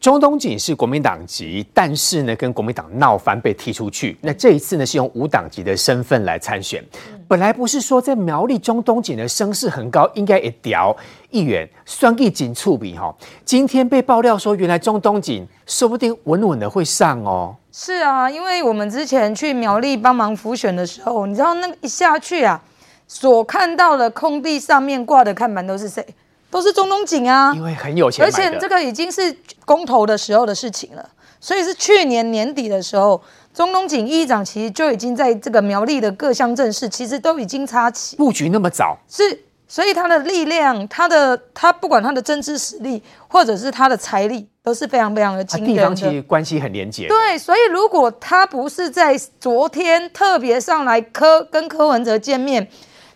[0.00, 4.16] 中东锦是国民党籍，但是呢，跟国民党闹翻被踢出去。
[4.20, 6.84] 那这一次呢，是用无党籍的身份来参选。
[7.26, 10.96] 本来不是说在苗栗中东锦的声势很高，应该也屌
[11.30, 13.12] 议员双计锦触笔哈。
[13.44, 17.56] 今天被爆料说，原来中东锦说不定稳稳的会上哦。
[17.72, 22.62] 是啊，因为我们之前去苗栗帮忙辅选的时候，你知道那一下去啊，
[23.08, 26.06] 所看到的空地上面挂的看板都是谁？
[26.50, 31.08] 都是中东锦啊，因为很有钱，而且这个已经是公投的时候的事情了，
[31.40, 33.20] 所以是去年年底的时候，
[33.52, 38.16] 中东锦议长其实就已经在这个苗栗的各乡镇市，其实都已经插旗。
[38.16, 39.22] 布局那么早，是，
[39.66, 45.76] 所以他的力量，他的他不管他的政治实力，或者是他的财力，都是非常非常的惊人的。
[45.76, 52.66] 地方其实关系很连结，对，所以如果他不是在昨天特别上来柯跟柯文哲见面。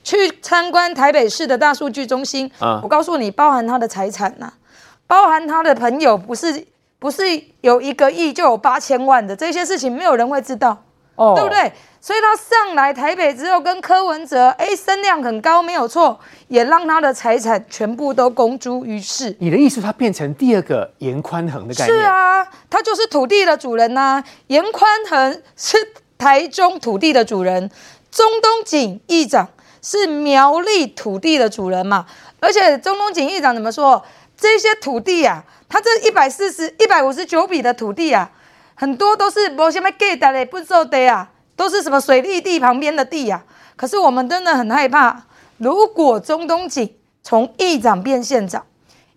[0.02, 4.52] 去参观台北市的大数据中心，啊我告诉你，包含他的财产呐，
[5.06, 6.66] 包含他的朋友，不是
[6.98, 7.22] 不是
[7.60, 10.82] 有一个亿就有八千万的这些事情，没有人会知道，
[11.14, 11.72] 哦，对不对？
[12.00, 19.36] 所以他上来台北之后，跟柯文哲，哎，声量很高，没有错，也让他的财产全部都公诸于世。
[19.38, 21.96] 你的意思，他变成第二个严宽恒的概念？
[21.96, 24.20] 是啊，他就是土地的主人呐。
[24.48, 25.76] 严宽恒是
[26.18, 27.70] 台中土地的主人，
[28.10, 29.48] 中东锦议长。
[29.82, 32.06] 是苗栗土地的主人嘛？
[32.40, 34.02] 而且中东锦议长怎么说？
[34.34, 38.30] 这些土地啊，他这一百四十一百五十九笔的土地啊，
[38.74, 43.44] 很多都是没什么给的嘞，不收的啊，都是什么水利地旁边的地呀。
[43.76, 45.24] 可是我们真的很害怕，
[45.58, 48.64] 如果中东锦从议长变县长，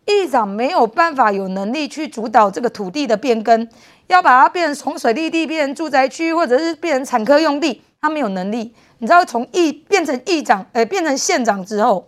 [0.06, 3.68] 议长没有办法有能力去主导这个土地的变更，
[4.08, 8.76] 要把它变成从水利地变成住宅区，或者是变成产科用地，他没有能力。
[9.00, 12.08] 你知道，从议变成议长，呃，变成县长之后，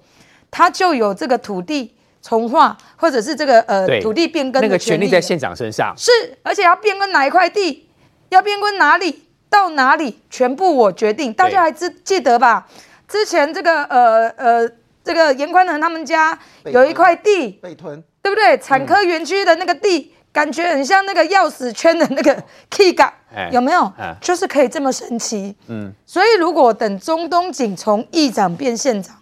[0.50, 5.94] 他就有这个土地重划，或者是这个呃土地变更那个的权利了权利在县长身上。
[5.98, 6.12] 是，
[6.44, 7.88] 而且要变更哪一块地，
[8.30, 11.34] 要变更哪里到哪里，全部我决定。
[11.34, 12.68] 大家还记记得吧？
[13.08, 14.70] 之前这个呃呃，
[15.04, 18.58] 这个严宽能他们家有一块地，被吞，对不对？
[18.58, 24.16] 产科园区的那个地，感觉很像那个钥匙圈的那个 key 感哎，有没有哎？
[24.22, 25.56] 就是可以这么神奇。
[25.66, 29.16] 嗯，所以如果等中东锦从议长变县长，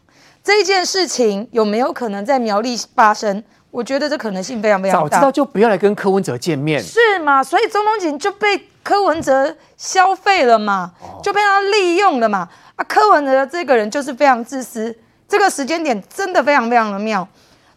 [0.43, 3.41] 这件事情有没有可能在苗栗发生？
[3.71, 5.10] 我觉得这可能性非常非常大。
[5.10, 6.84] 早知道就不要来跟柯文哲见面。
[6.84, 7.41] 是嘛？
[7.41, 10.91] 所以中东锦就被柯文哲消费了嘛，
[11.23, 12.49] 就被他利用了嘛。
[12.75, 14.93] 啊，柯文哲这个人就是非常自私，
[15.30, 17.25] 这个时间点真的非常非常的妙。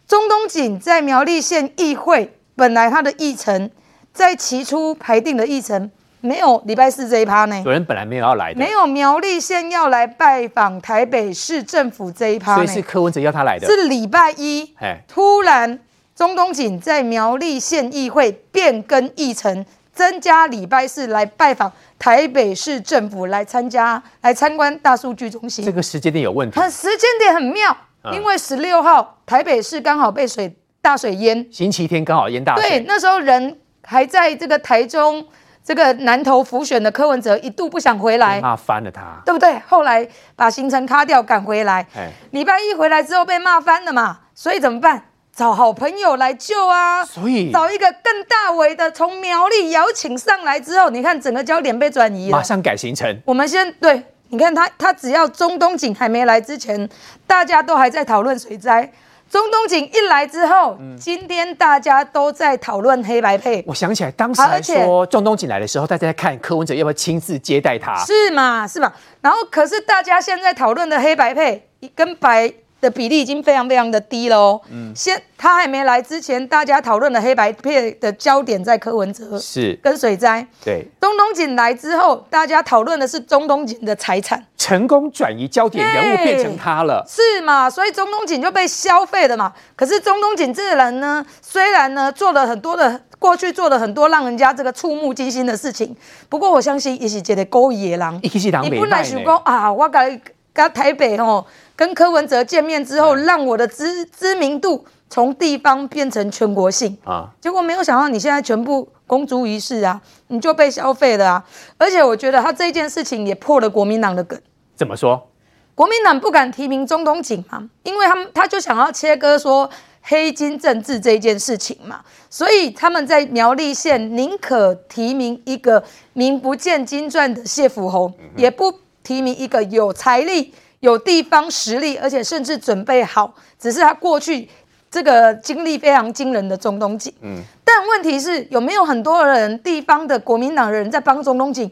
[0.05, 3.71] 中东锦在苗栗县议会本来他的议程
[4.13, 13.65] 在起初排定的议程没有礼拜四这一趴呢有，人本来没有要来的，没有苗栗县要来拜访台北市政府这一趴所，以是柯文哲要他来的。
[13.65, 14.73] 是礼拜一。
[14.81, 15.79] 哎，突然，
[16.13, 25.63] 中东锦在苗栗县议会变更议程，增加礼拜四来拜访台北市政府，来参加来参观大数据中心。
[25.63, 26.69] 这个时间点有问题它。
[26.69, 35.25] 时间点很妙，嗯因为十六号台北市刚好被水大水淹，星期天刚好淹大对，那时候人还在这个台中
[35.63, 38.39] 这个南投浮选的柯文哲一度不想回来。
[38.41, 39.21] 骂翻了他。
[39.25, 39.59] 对不对？
[39.67, 41.85] 后来把行程卡掉，赶回来。
[41.95, 45.03] 哎，礼拜一回来之后被骂翻了嘛，所以怎么办？
[45.35, 47.05] 找好朋友来救啊！
[47.05, 52.37] 所以找一个更大尾的，从苗栗邀请上来之后，你看整个焦点被转移了。
[52.37, 53.17] 马上改行程。
[53.25, 56.89] 我们先对，你看他，他只要中东锦还没来之前，
[57.25, 58.91] 大家都还在讨论水灾。
[59.29, 67.95] 中东锦一来之后，嗯今天大家都在讨论黑白配，我想起来，当时还而且说中东锦来的时候，大家在看柯文哲要不要亲自接待他。
[68.05, 68.67] 是嘛？
[68.67, 68.91] 是嘛？
[69.21, 74.61] 然后可是大家现在讨论的黑白配跟白的比例已经非常非常的低了哦。
[74.71, 80.45] 嗯，先他还没来之前，大家讨论的黑白片的焦点在柯文哲是，跟水灾。
[80.63, 87.05] 对，东东锦来之后，大家讨论的是中东锦的财产，成功转移焦点，人物嘿变成他了。
[87.07, 87.69] 是嘛？
[87.69, 89.53] 所以中东锦就被消费了嘛。
[89.75, 95.95] 可是中东锦这个人呢，虽然呢做了很多的过去做了很多让人家这个触目惊心的事情，
[96.27, 98.19] 不过我相信也是觉得勾野狼。
[98.21, 100.21] 一起当你本来美败呢想讲啊，我跟
[100.53, 101.45] 跟台北吼
[101.79, 111.45] 跟柯文哲见面之后，嗯让我的知知名度从地方变成全国性，啊，结果没有想到你现在全部公诸于世啊，你就被消费了啊！
[111.77, 114.37] 而且我觉得他这件事情也破了国民党的梗。
[114.75, 115.29] 怎么说？
[115.73, 119.69] 国民党不敢提名中东锦嘛，因为他们他就想要切割说
[120.01, 134.47] 黑金政治这一件事情嘛，所以他们在苗栗县宁可提名一个名不见经传的谢福洪，也不提名一个有财力、有地方实力，而且甚至准备好，只是他过去
[134.89, 137.13] 这个经历非常惊人的中东锦。
[137.21, 141.69] 嗯，但问题是有没有很多人地方的国民党人在帮中东锦？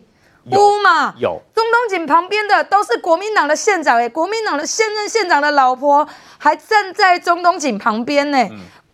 [0.49, 8.37] 有乌嘛，有中东锦旁边的都是国民党的县长哎，国民党的现任县长的老婆还站在中东锦旁边呢。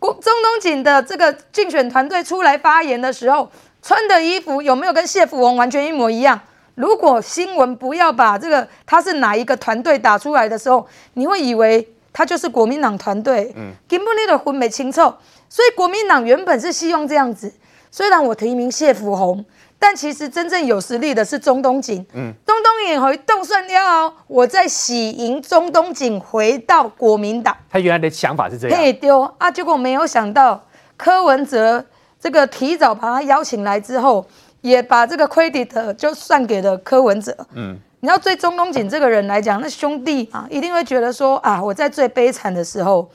[0.00, 3.48] 国中东锦的这个竞选团队出来发言的时候，
[3.80, 6.40] 穿的衣服有没有跟谢福文完全一模一样？
[6.74, 15.00] 如果新闻不要把这个他是哪一个团队打出来的时候，你会以为他就是国民党团队，嗯，根本你的混没清楚。
[15.48, 17.52] 所以国民党原本是希望这样子，
[17.90, 19.44] 虽然我提名谢福洪，
[19.78, 22.04] 但其实真正有实力的是中东锦。
[22.12, 27.56] 嗯，中东锦回动算掉，我再喜迎中东锦回到国民党。
[27.70, 28.84] 他原来的想法是这样可。
[28.84, 29.48] 以丢啊！
[29.50, 30.64] 结果没有想到
[30.96, 31.84] 柯文哲
[32.20, 34.26] 这个提早把他邀请来之后，
[34.64, 37.36] 也把这个 credit 就算给了柯文哲。
[37.52, 43.06] 嗯，你要对中东锦这个人来讲，那兄弟啊，一定会觉得说啊，我在最悲惨的时候，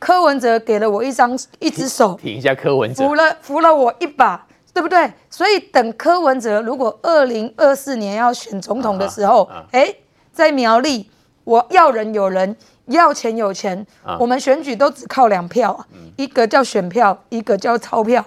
[0.00, 5.08] 柯文哲给了我一张一只手，挺一下柯文哲扶，了扶了我一把，对不对？
[5.30, 9.94] 所以等柯文哲如果二零二四年要选总统的时候啊啊，哎、
[10.32, 11.08] 在苗栗，
[11.44, 18.24] 我要人有人，要钱有钱，啊我们选举都只靠两票啊，一个叫选票，一个叫钞票。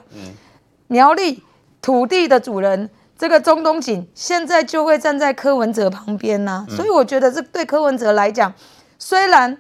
[0.88, 1.44] 苗栗
[1.82, 2.90] 土地的主人。
[3.18, 8.54] 这个中东锦现在就会站在柯文哲旁边呐、所以我觉得这对柯文哲来讲，
[8.98, 9.58] 虽然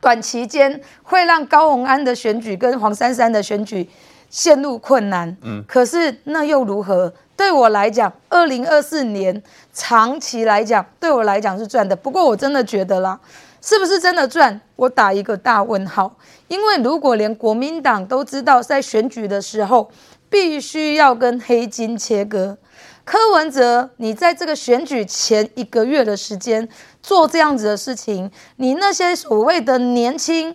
[0.00, 3.90] 短期间会让高虹安的选举跟黄珊珊的选举
[4.30, 5.36] 陷入困难。
[5.42, 7.12] 嗯，可是那又如何？
[7.36, 11.96] 对我来讲，二零二四年长期来讲，对我来讲是赚的。
[11.96, 13.18] 不过我真的觉得啦，
[13.60, 14.60] 是不是真的赚？
[14.76, 16.14] 我打一个大问号。
[16.46, 19.90] 因为如果连国民党都知道在选举的时候
[20.34, 22.58] 必须要跟黑金切割。
[23.04, 26.68] 柯文哲，你在这个选举前一个月的时间
[27.00, 30.52] 做这样子的事情，你那些所谓的年轻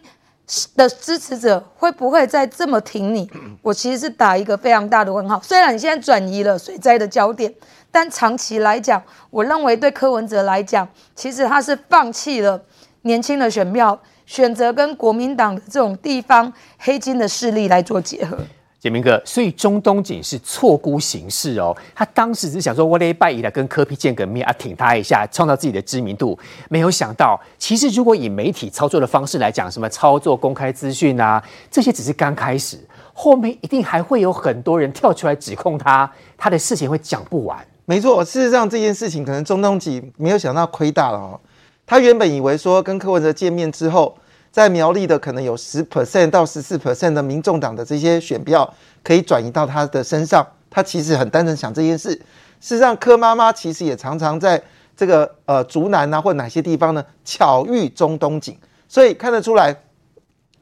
[0.75, 3.31] 的支持者会不会再这么挺你？
[3.61, 5.39] 我其实是打一个非常大的问号。
[5.41, 7.53] 虽然你现在转移了水灾的焦点，
[7.89, 12.61] 但长期来讲，我认为对柯文哲来讲，其实他是放弃了
[13.03, 18.37] 年轻的选票，选择跟国民党的这种地方黑金的势力来做结合。
[18.79, 21.75] 杰明哥，所以中东锦是错估形势哦。
[21.93, 26.39] 他当时只是想说，我得拜一来跟科比见个面啊，挺他一下，创造自己的知名度。
[26.69, 32.79] 没有想到，其实如果以媒体操作的方式来讲，什么操作公开资讯啊，这些只是刚开始，
[33.13, 37.59] 后面一定还会有很多人跳出来指控他，他的事情会讲不完。
[37.83, 41.37] 没错，事实上这件事情可能中东锦没有想到亏大了哦。
[41.85, 44.17] 他原本以为说跟柯文哲见面之后。
[44.51, 48.73] 在苗栗的可能有十 percent 到十四 percent 的民众党的这些选票
[49.03, 52.09] 可以转移到他的身上，他其实很单纯想这件事。
[52.59, 54.61] 事实上，柯妈妈其实也常常在
[54.97, 59.73] 这个呃竹南啊或哪些地方呢巧遇中东锦，所以看得出来，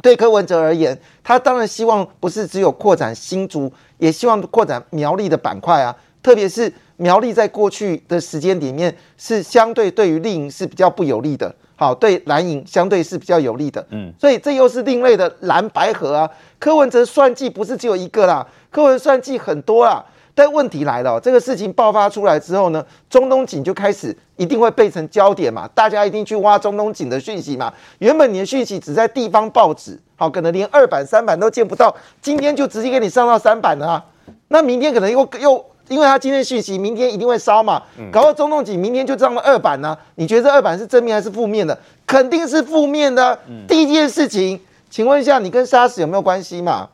[0.04, 11.56] 对柯文哲而言，他当然希望不是只有扩展新竹，也希望扩展苗栗的板块啊，特别是苗栗在过去的时间里面是相对对于绿营是比较不有利的。
[11.80, 16.28] 好，对蓝营相对是比较有利的，嗯，所以这又是另类的蓝白河啊。
[16.58, 20.04] 柯文哲算计不是只有一个啦，柯文算计很多啦。
[20.34, 27.72] 但问题来了，这个事情爆发出来之后呢，中东锦就开始一定会变成焦点嘛，大家一定去挖中东锦的讯息嘛。
[28.00, 34.06] 原本你的讯息只在地方报纸，好，可能连二版三版都见不到，今天就直接给你上到三版了啊。
[34.48, 35.64] 那明天可能又又。
[35.88, 37.82] 因为他今天讯息，明天一定会烧嘛，
[38.12, 39.98] 搞到中东锦明天就上了二版呢？
[40.16, 41.78] 你觉得这二版是正面还是负面的？
[42.06, 43.38] 肯定是负面的。
[43.68, 44.60] 第一件事情，
[44.90, 46.90] 请问一下，你跟沙石有没有关系嘛？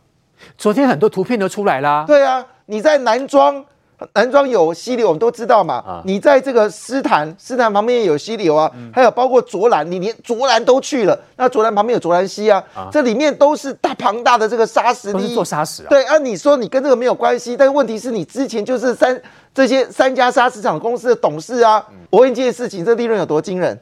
[0.58, 2.04] 昨天很多图片都出来啦。
[2.08, 3.66] 对啊，你在南庄。
[4.14, 6.02] 南庄有溪流，我们都知道嘛。
[6.06, 8.72] 你在这个斯坦，斯坦旁边也有溪流啊。
[8.94, 12.64] 还有包括卓兰，你连卓兰都去了，那卓兰旁边有卓兰溪啊。
[12.92, 15.88] 这里面都是大庞大的这个沙石，你做沙石啊？
[15.90, 19.22] 对啊，你说你跟这个没有关系，但问题是你之前就是三
[19.54, 21.86] 这些三家沙石厂公司的董事啊。
[22.10, 23.80] 我问一件事情，这利润有多惊人？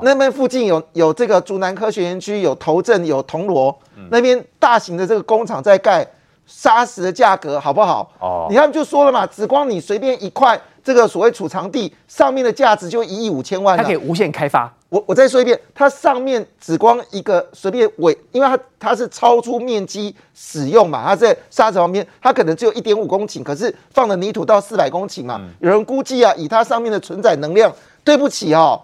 [0.00, 3.78] 那边附近有有这个竹南科学园区，有头镇，有铜锣，
[4.10, 6.06] 那边大型的这个工厂在盖。
[6.46, 8.10] 砂石的价格好不好？
[8.18, 14.72] 哦，你看就说了嘛，紫光你随便一块这个所谓储藏地上面的价值就一亿五千万，它可以无限开发。
[14.88, 25.40] 我我再说一遍，它上面紫光一个随便尾，因为它它是超出面积使用嘛，它在沙子旁边，它可能只有一点五公顷，可是放的泥土到四百公顷嘛。
[25.60, 27.72] 有人估计啊，以它上面的存载能量，
[28.04, 28.78] 对不起哦。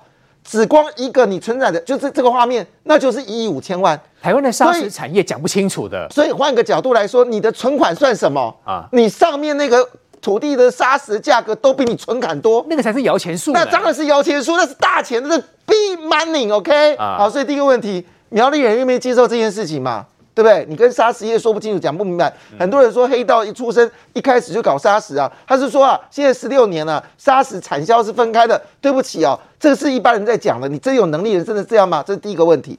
[0.44, 4.00] 只光一个你存在的就是这个画面，那就是一亿五千万。
[4.22, 6.08] 台湾的砂石产业讲不清楚的。
[6.10, 8.88] 所以换个角度来说，你的存款算什么啊？
[8.92, 9.88] 你上面那个
[10.20, 13.52] 土地的砂石价格都比你存款多，那个才是摇钱树。
[13.52, 16.96] 那当然是摇钱树，那是大钱，那是 big money，OK？
[16.96, 20.06] 好，所以第一个问题，苗栗人愿不愿意接受这件事情嘛？
[20.38, 20.64] 对不对？
[20.68, 22.32] 你跟砂石业说不清楚，讲不明白。
[22.56, 28.62] 很多人说黑道一出生一开始就搞砂石啊，他是说啊，现在十六年了，砂石产销是分开的。
[28.80, 30.68] 对不起哦，这个是一般人在讲的。
[30.68, 32.04] 你真有能力人真的这样吗？
[32.06, 32.78] 这是第一个问题。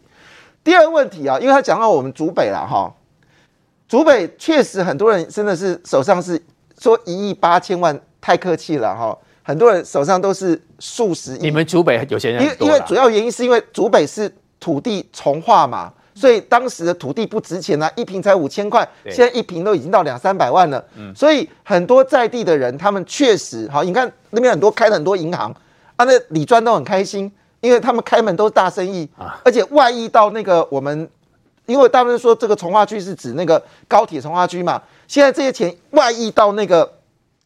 [0.64, 2.90] 第二个问题啊，因为他讲到我们竹北了哈，
[3.90, 6.42] 竹北确实很多人真的是手上是
[6.80, 9.18] 说一亿八千万，太客气了哈。
[9.44, 11.40] 很多人手上都是数十亿。
[11.42, 15.92] 你们竹北有些人因为因为主要原因是因为竹北是土地从化嘛。
[16.20, 20.84] 所以当时的土地不值钱啊，一平才五千块，现在一平都已经到两三百万了。
[20.98, 25.50] 嗯，所以很多在地的人，他们确实好，你看那边很多开了很多银行
[25.96, 31.10] 啊，那李专都很开心，因为他们开门都是大生意啊，而且外溢到那个我们，
[31.68, 36.96] 因为大部分说这个从化区是指那个高铁从化区嘛，现在这些钱外溢到那个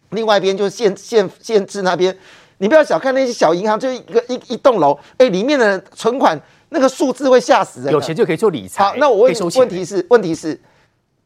[0.10, 2.18] 另外一边，就是县县县治那边，
[2.58, 6.42] 你不要小看那些小银行，就一个一一栋楼，哎，里面的存款。
[6.74, 7.94] 那个数字会吓死人。
[7.94, 8.84] 有钱就可以做理财。
[8.84, 10.60] 好，那我问问题是，问题是，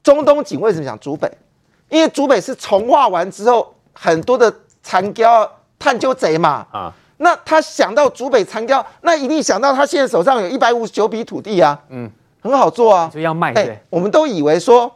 [0.04, 1.32] 中东锦为什么想竹北？
[1.89, 6.68] 因为竹北是重化完之后，很多的残雕探究贼嘛。
[6.72, 11.80] 啊，那他想到竹北残雕，那一定想到他现在手上有一百五十九笔土地啊。
[11.88, 13.10] 嗯，很好做啊。
[13.14, 13.54] 就要卖。
[13.54, 14.93] 对，我们都以为说，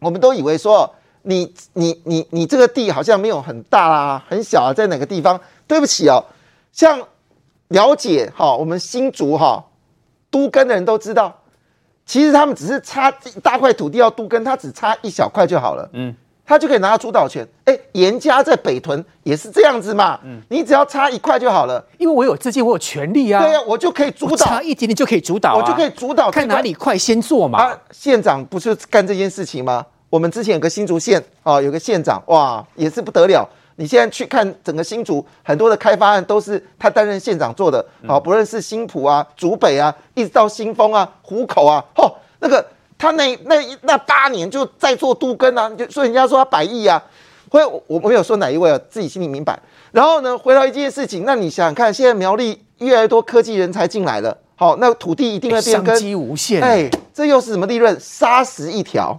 [0.00, 0.90] 我们都以为说，
[1.22, 5.38] 你你你你这个地好像没有很大啊，很小啊，在哪个地方？
[5.66, 6.24] 对不起哦，
[6.72, 6.98] 像。
[7.68, 9.64] 了解哈，我们新竹哈，
[10.30, 11.36] 都根的人都知道，
[12.04, 16.14] 其实他们只是差一大块土地要都根，他只差一小块就好了，嗯，
[16.44, 17.46] 他就可以拿到主导权。
[17.64, 27.58] 哎，严家在北屯也是这样子嘛，嗯，你只要差一块就好了，因为我有资金，我有权利啊，对呀，我就可以主导，差一点点就可以主导，我就可以主导，看哪里快先做嘛。
[27.58, 29.84] 啊县长不是干这件事情吗？
[30.08, 33.48] 我们之前有个新竹县啊，有个县长哇，也是不得了。
[33.76, 42.64] 你现在去看整个新竹，很多的开发案都是他担任县长做的，好，不论是新浦啊、竹北啊，一直到新丰啊、湖口啊，嚯，那个
[42.98, 47.02] 他那那那八年就在做都根啊，就所以人家说他百亿啊。
[47.48, 49.56] 会我没有说哪一位啊，自己心里明白。
[49.92, 56.60] 然后呢，回到一件事情，那你想想看，现在苗栗越来越多科技人才进来了，好，那土地一定会变更，商机无限。
[56.60, 57.96] 哎，这又是什么利润？
[58.00, 59.16] 砂石一条，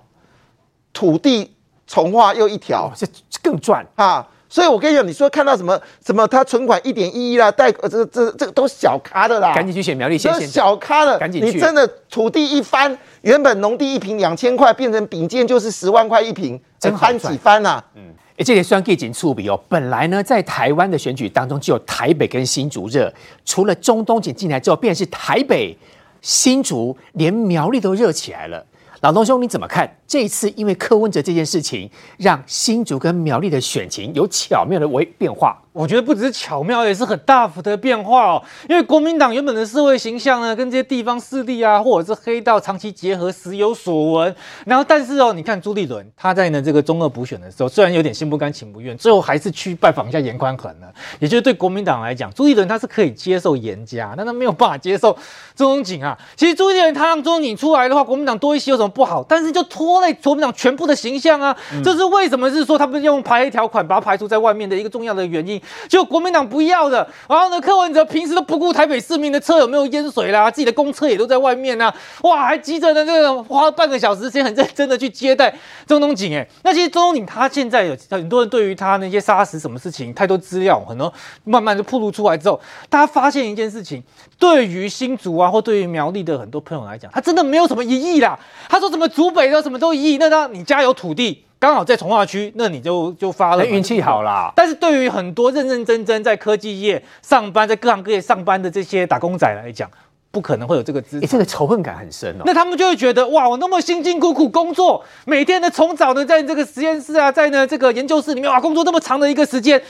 [0.92, 1.56] 土地
[1.88, 3.08] 重化又一条，这
[3.42, 4.28] 更赚啊！
[4.50, 11.52] 所以我跟你讲，你说看到什么什么，他存款一点一亿啦，贷呃这这这个都小咖的啦，赶紧去选苗栗县县小咖的，赶紧去。
[11.52, 17.84] 你真的土地一翻，原本农地一平两千块，变成丙建就是十万块一平，真翻几番呐？
[17.96, 18.02] 嗯，
[18.38, 19.60] 哎，这里算给紧触笔哦。
[19.68, 25.78] 本来呢，在台湾的选举当中，只有台北跟新竹热，除了中东锦进来之后，便是台北、
[26.22, 28.66] 新竹，连苗栗都热起来了。
[29.02, 29.98] 老东兄，你怎么看？
[30.08, 35.62] 这一次因为柯文哲这件事情，让新竹跟苗栗的选情有巧妙的微变化。
[35.78, 38.44] 我觉得不只是巧妙，也是很大幅的变化哦。
[38.68, 44.36] 因为国民党原本的社会形象呢，跟这些地方势力啊，或者是黑道长期结合，时有所闻。
[44.66, 50.92] 然后，但是哦，你看朱立伦他在呢这个中二补选的时候，虽然有点心不甘情不愿，最后还是去拜访一下严宽恒了。
[51.20, 55.16] 也就是对国民党来讲，朱立伦他是可以接受严家，但他没有办法接受
[55.56, 56.18] 周荣景啊。
[56.36, 59.24] 其实朱立伦他让周荣景出来的话，国民党多一些有什么不好？
[59.30, 61.56] 但是就拖累国民党全部的形象啊。
[61.84, 62.50] 这是为什么？
[62.50, 65.62] 是说他们用排黑条款把他排除在外面的一个重要的原因。
[65.90, 75.54] 就国民党不要的，然后呢，柯文哲平时都不顾台北市民的车有没有淹水啦，自己的公车也都在外面呐，哇，还急着呢，这个花了半个小时时间很认真的去接待
[75.86, 81.14] 中东锦哎，那其实中东锦他现在有很多人对于他那些杀死什么事情太多资料，很多
[81.46, 82.60] 慢慢就暴露出来之后，
[82.90, 84.04] 大家发现一件事情，
[84.38, 88.38] 对于新竹啊或对于苗栗的很多朋友来讲，他真的没有什么疑义啦。
[88.68, 91.46] 他说什么竹北的什么都疑义，那他你家有土地。
[91.60, 94.52] 刚好在从化区，那你就就发了，运气好啦。
[94.56, 99.90] 但是对于很多认认真真在科技业上班、在各行各业上班的这些打工仔来讲，
[100.30, 102.44] 不可能会有这个资这个仇恨感很深哦。
[102.46, 109.82] 那他们就会觉得，哇，我那么辛辛苦苦工作，每天呢从早呢在这个实验室啊，在呢这个研究室里面哇工作那么长的一个时间，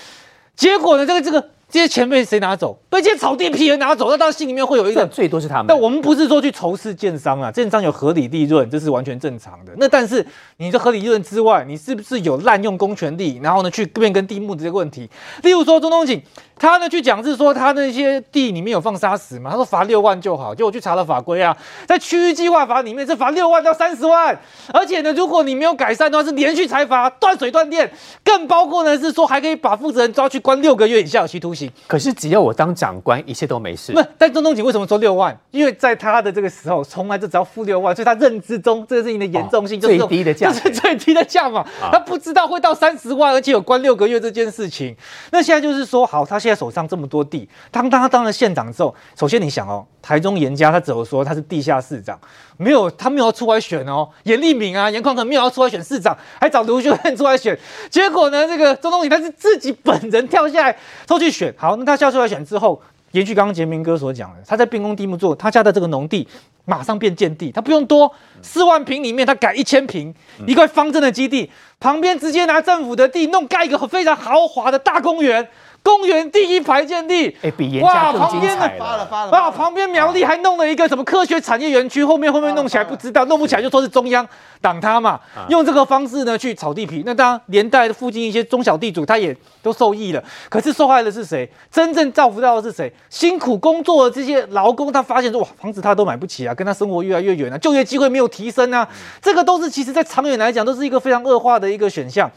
[0.56, 1.50] 结果呢这个这个。
[1.70, 2.80] 这些钱被谁拿走？
[2.90, 5.66] 被这些草地皮人拿走，那当然心里面会有一个最多是他们。
[5.68, 9.74] 但我们不是说去仇视建商啊，建商有合理利润，这是完全正常的。
[9.78, 10.26] 那但是
[10.58, 15.10] 你的合理利润之外，你是不是有滥用公权力，然后呢去变更地目这些问题？
[15.44, 16.22] 例如说中东锦。
[16.60, 19.52] 他呢去讲是说他那些地里面有放砂石嘛？
[19.52, 21.56] 他说罚六万就好，就我去查了法规啊，
[21.86, 24.36] 在区域计划法里面是罚六万到三十万，
[24.74, 27.88] 而且呢，如果你没有改善的话是连续裁罚，断水断电，
[28.24, 31.72] 更包括呢是说还可以把负责人抓去关六个月以下有期徒刑。
[31.88, 33.92] 可是只要我当长官，一切都没事。
[33.92, 35.38] 不，但钟东锦为什么说六万？
[35.52, 41.68] 因为在他的这个时候，从来就只要付六万，所以他认知中这个事情的严重性就是最低的价，就是最低的价嘛。
[41.92, 44.96] 他不知道会到三十万，而且有关六个月这件事情。
[45.32, 47.18] 那现在就是说，好，他现在手上这么多。
[47.28, 52.18] 地，当他当了县长之后，首先你想哦，台中严家他只有说他是地下市长，
[52.56, 62.82] 没有他没有出来选哦，严立明啊，严匡可没有要出来选市长，还找刘秀燕出来选，结果呢，这个周东锦他是自己本人跳下来出去选，好，那他下出来选之后，
[63.12, 66.26] 延续刚刚杰明哥所讲的，他在兵工地目做，他家的这个农地
[66.64, 68.10] 马上变建地，他不用多
[68.42, 71.52] 四万平里面他改一千平，一块方正的基地，
[71.82, 75.46] 旁边直接拿政府的地弄盖一个非常豪华的大公园。
[75.82, 79.08] 公园第一排建地，哎，比严家更精彩了。
[79.32, 84.28] 哇，旁边苗栗还弄了一个什么科学产业园区，后面会不会弄起来不知道，弄不起来就说是中央
[84.60, 85.20] 挡他嘛。
[85.48, 90.22] 用这个方式呢去炒地皮，那当然连带附近一些中小地主他也都受益了。
[90.50, 91.50] 可是受害的是谁？
[91.72, 92.92] 真正造福到的是谁？
[93.10, 98.88] 辛苦工作的这些劳工，他发现说哇，房子他都买不起啊，跟他生活越来越远了，就业机会没有提升啊。
[99.22, 102.30] 这个都是其实在长远来讲都是一个非常恶化的一个选项。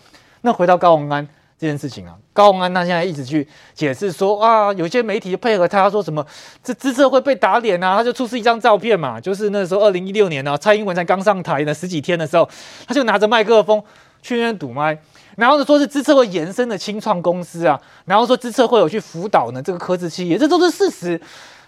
[0.42, 1.26] 那回到高鸿安。
[1.60, 6.26] 这件事情啊，高鸿安他现在一直去解释说啊，有些媒体配合他说什么，
[6.64, 12.48] 这资策会被打脸啊，他就出示一张照片嘛，就是那时候二零一六年呢，蔡英文才刚上台呢十几天的时候，
[12.86, 13.82] 他就拿着麦克风
[14.22, 14.98] 去那边堵麦，
[15.36, 21.20] 然后呢说是资策会延伸的清创公司啊，然后说资策会有去辅导呢这个科技企业，这都是事实。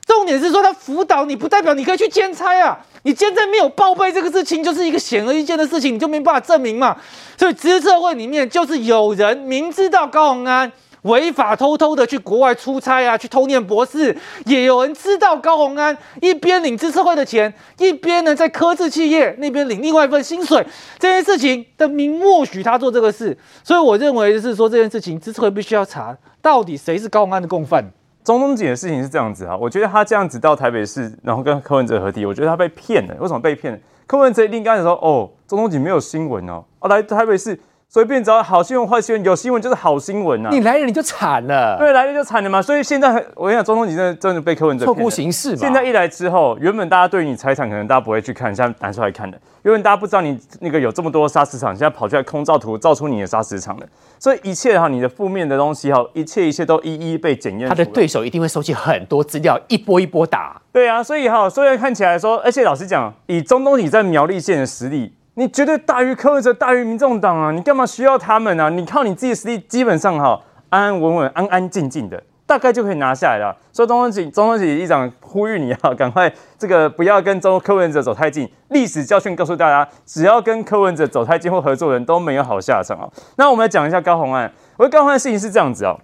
[0.07, 6.96] 重点是说他辅导你不代表你可以去兼差啊，你兼差没有报备这个事情就是一个显而易见的事情，你就没办法证明嘛。
[7.38, 10.70] 所以资策会里面就是有人明知道高鸿安
[11.03, 20.64] 违法偷偷的去国外出差啊，去偷念博士，也有人知道高鸿安一边领资策会的钱，一边呢在科技企业那边领另外一份薪水，
[20.98, 23.36] 这件事情的名默许他做这个事。
[23.64, 27.84] 所以我认为是说这件事情资策会必须要查到底谁是高鸿安的共犯。
[28.25, 33.14] 中东锦的事情是这样子啊，我觉得他这样子到台北市，然后跟柯文哲合体，我觉得他被骗了。
[33.18, 33.81] 为什么被骗？
[34.07, 37.59] 柯文哲一定刚才说哦，中东锦没有新闻哦，哦，来台北市
[37.93, 42.62] 随便找好新闻、坏新闻，有新闻就是好新闻呐、你来了你就惨了，对，来了就惨了嘛。
[42.62, 45.57] 所以现在我跟你讲，中东你真的真的被柯文哲错形势嘛。
[45.59, 49.38] 现在一来之后，原本大家对你财产可能大家不会去看，现在拿出来看的。
[49.61, 53.86] 原本大家不知道你那个有这么多砂石场，现在跑出来空照图照出你的砂石场了。
[54.18, 57.68] 所以一切哈，你的负面的东西哈，一切一切都一一被检验。
[57.68, 60.59] 他的对手一定会收集很多资料，一波一波打。
[60.72, 67.51] 对啊，所以哈，虽然看起来说，而且老实讲，以中东你在苗栗县的实力，你绝对大于柯文哲，大于民众党啊！
[67.51, 68.68] 你干嘛需要他们啊？
[68.68, 73.57] 你靠你自己的实力，基本上哈，安安稳稳、安安静静的，大概就可以拿下来了。
[73.72, 78.47] 所以中东锦，中东锦议长呼吁你啊， 赶快这个不要跟中柯文哲走太近。
[78.68, 83.09] 历史教训告诉大家，只要跟柯文哲走太近或合作人都没有好下场啊。
[83.37, 85.99] 那我们来讲一下高虹安，我高虹安的事情是这样子哦。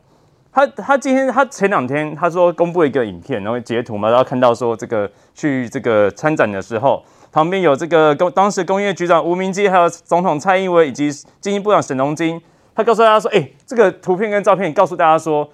[0.51, 11.11] 他他今天他前两天他说公布一个影片，然后截图嘛，然后看到说这个去这个参展的时候，旁边有这个工当时工业局长吴明基，还有总统蔡英文以及
[11.41, 12.41] 经济部长沈荣金，
[12.75, 15.49] 他告诉大家说，哎、这个图片跟照片告诉大家说，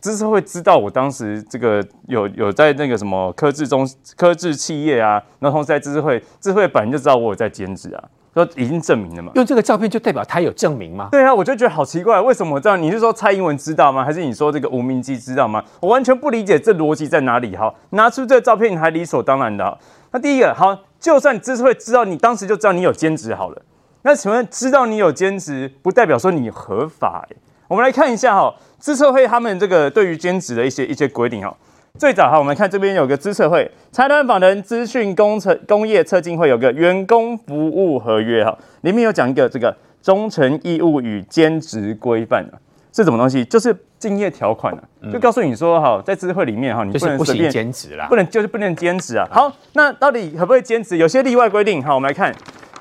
[0.00, 8.04] 知识会知道我当时这个有有在那个什么科技中科技企业啊，然后同时在知识会知识会本人就知道我有在兼职啊，
[8.34, 9.32] 说已经证明了嘛。
[9.34, 11.08] 用这个照片就代表他有证明吗？
[11.10, 12.80] 对啊，我就觉得好奇怪，为什么这样？
[12.80, 14.04] 你是说蔡英文知道吗？
[14.04, 15.64] 还是你说这个吴明基知道吗？
[15.80, 17.56] 我完全不理解这逻辑在哪里。
[17.56, 19.78] 哈，拿出这个照片还理所当然的。
[20.12, 23.62] 那第一个，好，就算知识会知道你当时就知道你有兼职好了，
[24.02, 27.36] 那请问知道你有兼职，不代表说你合法、欸？
[27.68, 31.56] 我们来看一下哈，资策会他们这个对于兼职的一些一些规定哈。
[31.98, 42.54] 最早哈，我们看这边有个资策会财团法人资讯工程工业测进会有个员工服务合约哈，里面有讲一个这个忠诚义务与兼职规范啊，
[42.92, 43.44] 是什么东西？
[43.44, 44.80] 就是竞业条款啊，
[45.12, 48.16] 就告诉你说哈，在智慧里面哈，你不能随便兼职啦不。
[48.16, 49.26] 能就是不能兼职啊。
[49.30, 50.96] 好，那到底可不可以兼职？
[50.96, 52.34] 有些例外规定，好，我们来看，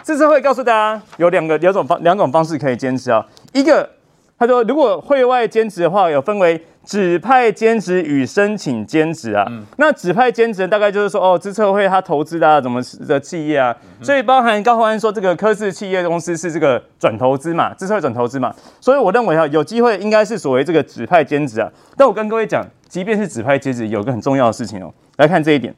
[0.04, 3.26] 智慧会告诉大家有两个两种方两种方式可以兼职啊。
[3.54, 3.90] 一个
[4.38, 9.46] 他说，如果会外兼职的话，有分为指派兼职与申请兼职啊。
[9.78, 21.70] 那指派兼职大概就是说，哦，资策会他投资的、啊、怎么的企业啊，所以包含高宏安说这个科技企业公司是这个转投资嘛，资策会转投资嘛，所以我认为哈，有机会应该是所谓这个指派兼职啊。
[21.98, 25.74] 但我跟各位讲，即便是指派兼职，有个很重要的事情哦，来看这一点。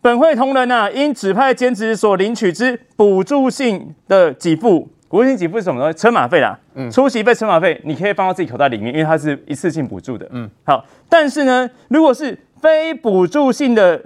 [0.00, 5.98] 本会同仁啊，因指派兼职所领取之补助性的给付，补助性给付是什么东西？
[5.98, 6.58] 车马费啦，
[6.90, 10.26] 出席费、车马费，你可以放到自己口袋里面，因为它是一次性补助的。
[10.30, 14.02] 嗯，好，但是呢，如果是非补助性的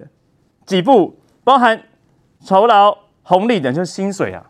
[0.66, 1.80] 给付，包含
[2.44, 4.44] 酬劳、红利等，就是薪水啊，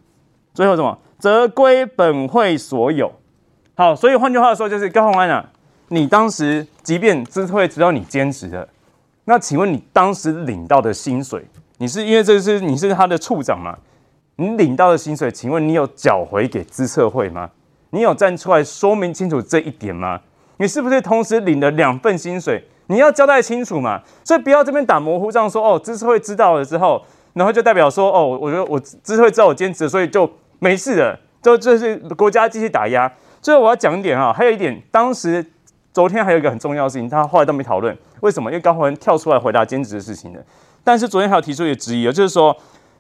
[0.55, 3.13] 最后什么，则归本会所有。
[3.75, 5.47] 好，所以换句话说，就是高鸿安啊，
[5.89, 8.67] 你当时即便资会知道你兼职的，
[9.27, 11.45] 那请问你当时领到的薪水，
[11.77, 13.77] 你是因为这是你是他的处长嘛？
[14.37, 17.51] 你领到的薪水，请问你有缴回给资策会吗？
[17.91, 20.21] 你有站出来说明清楚这一点吗？
[20.59, 22.63] 你是不是同时领了两份薪水？
[22.89, 24.03] 你要交代清楚嘛。
[24.23, 33.11] 所以不要这边打模糊仗说哦，资策会知道了之后，然后就代表说哦，我觉得我资策会知道我兼职，所以就没事了，就这是国家继续打压。
[33.41, 35.45] 最后我要讲一点哈，还有一点，当时
[35.95, 38.51] 昨天还有一个很重要的事情，他后来都没讨论，为什么？
[38.51, 40.45] 因为高宏跳出来回答兼职的事情的。
[40.85, 42.57] 但是昨天还有提出一个质疑，就是说，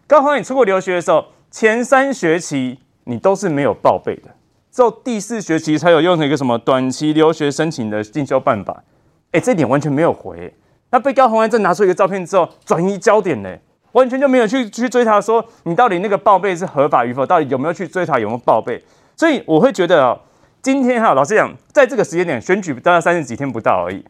[0.08, 4.30] 高宏安你出国留学的时候，前三学期你都是没有报备的，
[4.70, 8.84] 之后第四学期才有用一个什么短期留学申请的进修办法。
[9.32, 10.54] 哎，这点完全没有回。
[10.90, 13.52] 那被高宏安正拿出一个照片之后，转移焦点呢，
[13.92, 18.80] 完全就没有去去追查说你到底那个报备是合法与否，到底有没有去追查有没有报备。
[19.16, 20.20] 所以我会觉得哦，
[20.62, 24.04] 今天哈，老实讲，在这个时间点选举大概三十几天不到而已，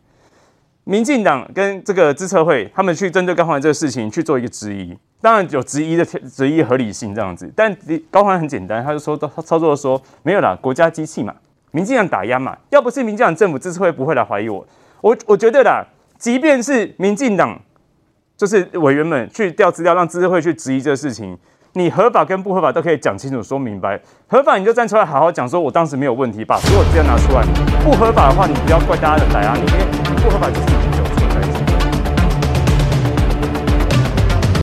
[0.88, 7.76] 民进党跟这个资策会他们去针对高环这个事情去做一个质疑，当然有质疑的质疑合理性这样子，但
[8.08, 11.34] 高环很简单，他就说他操作说没有啦，国家机器嘛，
[11.72, 14.64] 民进党打压嘛，要不是民进党政府资策会不会来怀疑我，
[15.00, 15.84] 我我觉得啦，
[16.18, 17.60] 即便是民进党
[18.36, 21.36] 就是委员们去调资料，让资策会去质疑这个事情。
[21.76, 24.00] 你合法跟不合法都可以讲清楚、说明白。
[24.26, 27.42] 合法你就站出来好好讲，说我当时没有问题，把所有资料拿出来；
[27.84, 29.66] 不合法的话，你不要怪大家的来啊，你
[30.22, 30.95] 不合法就是。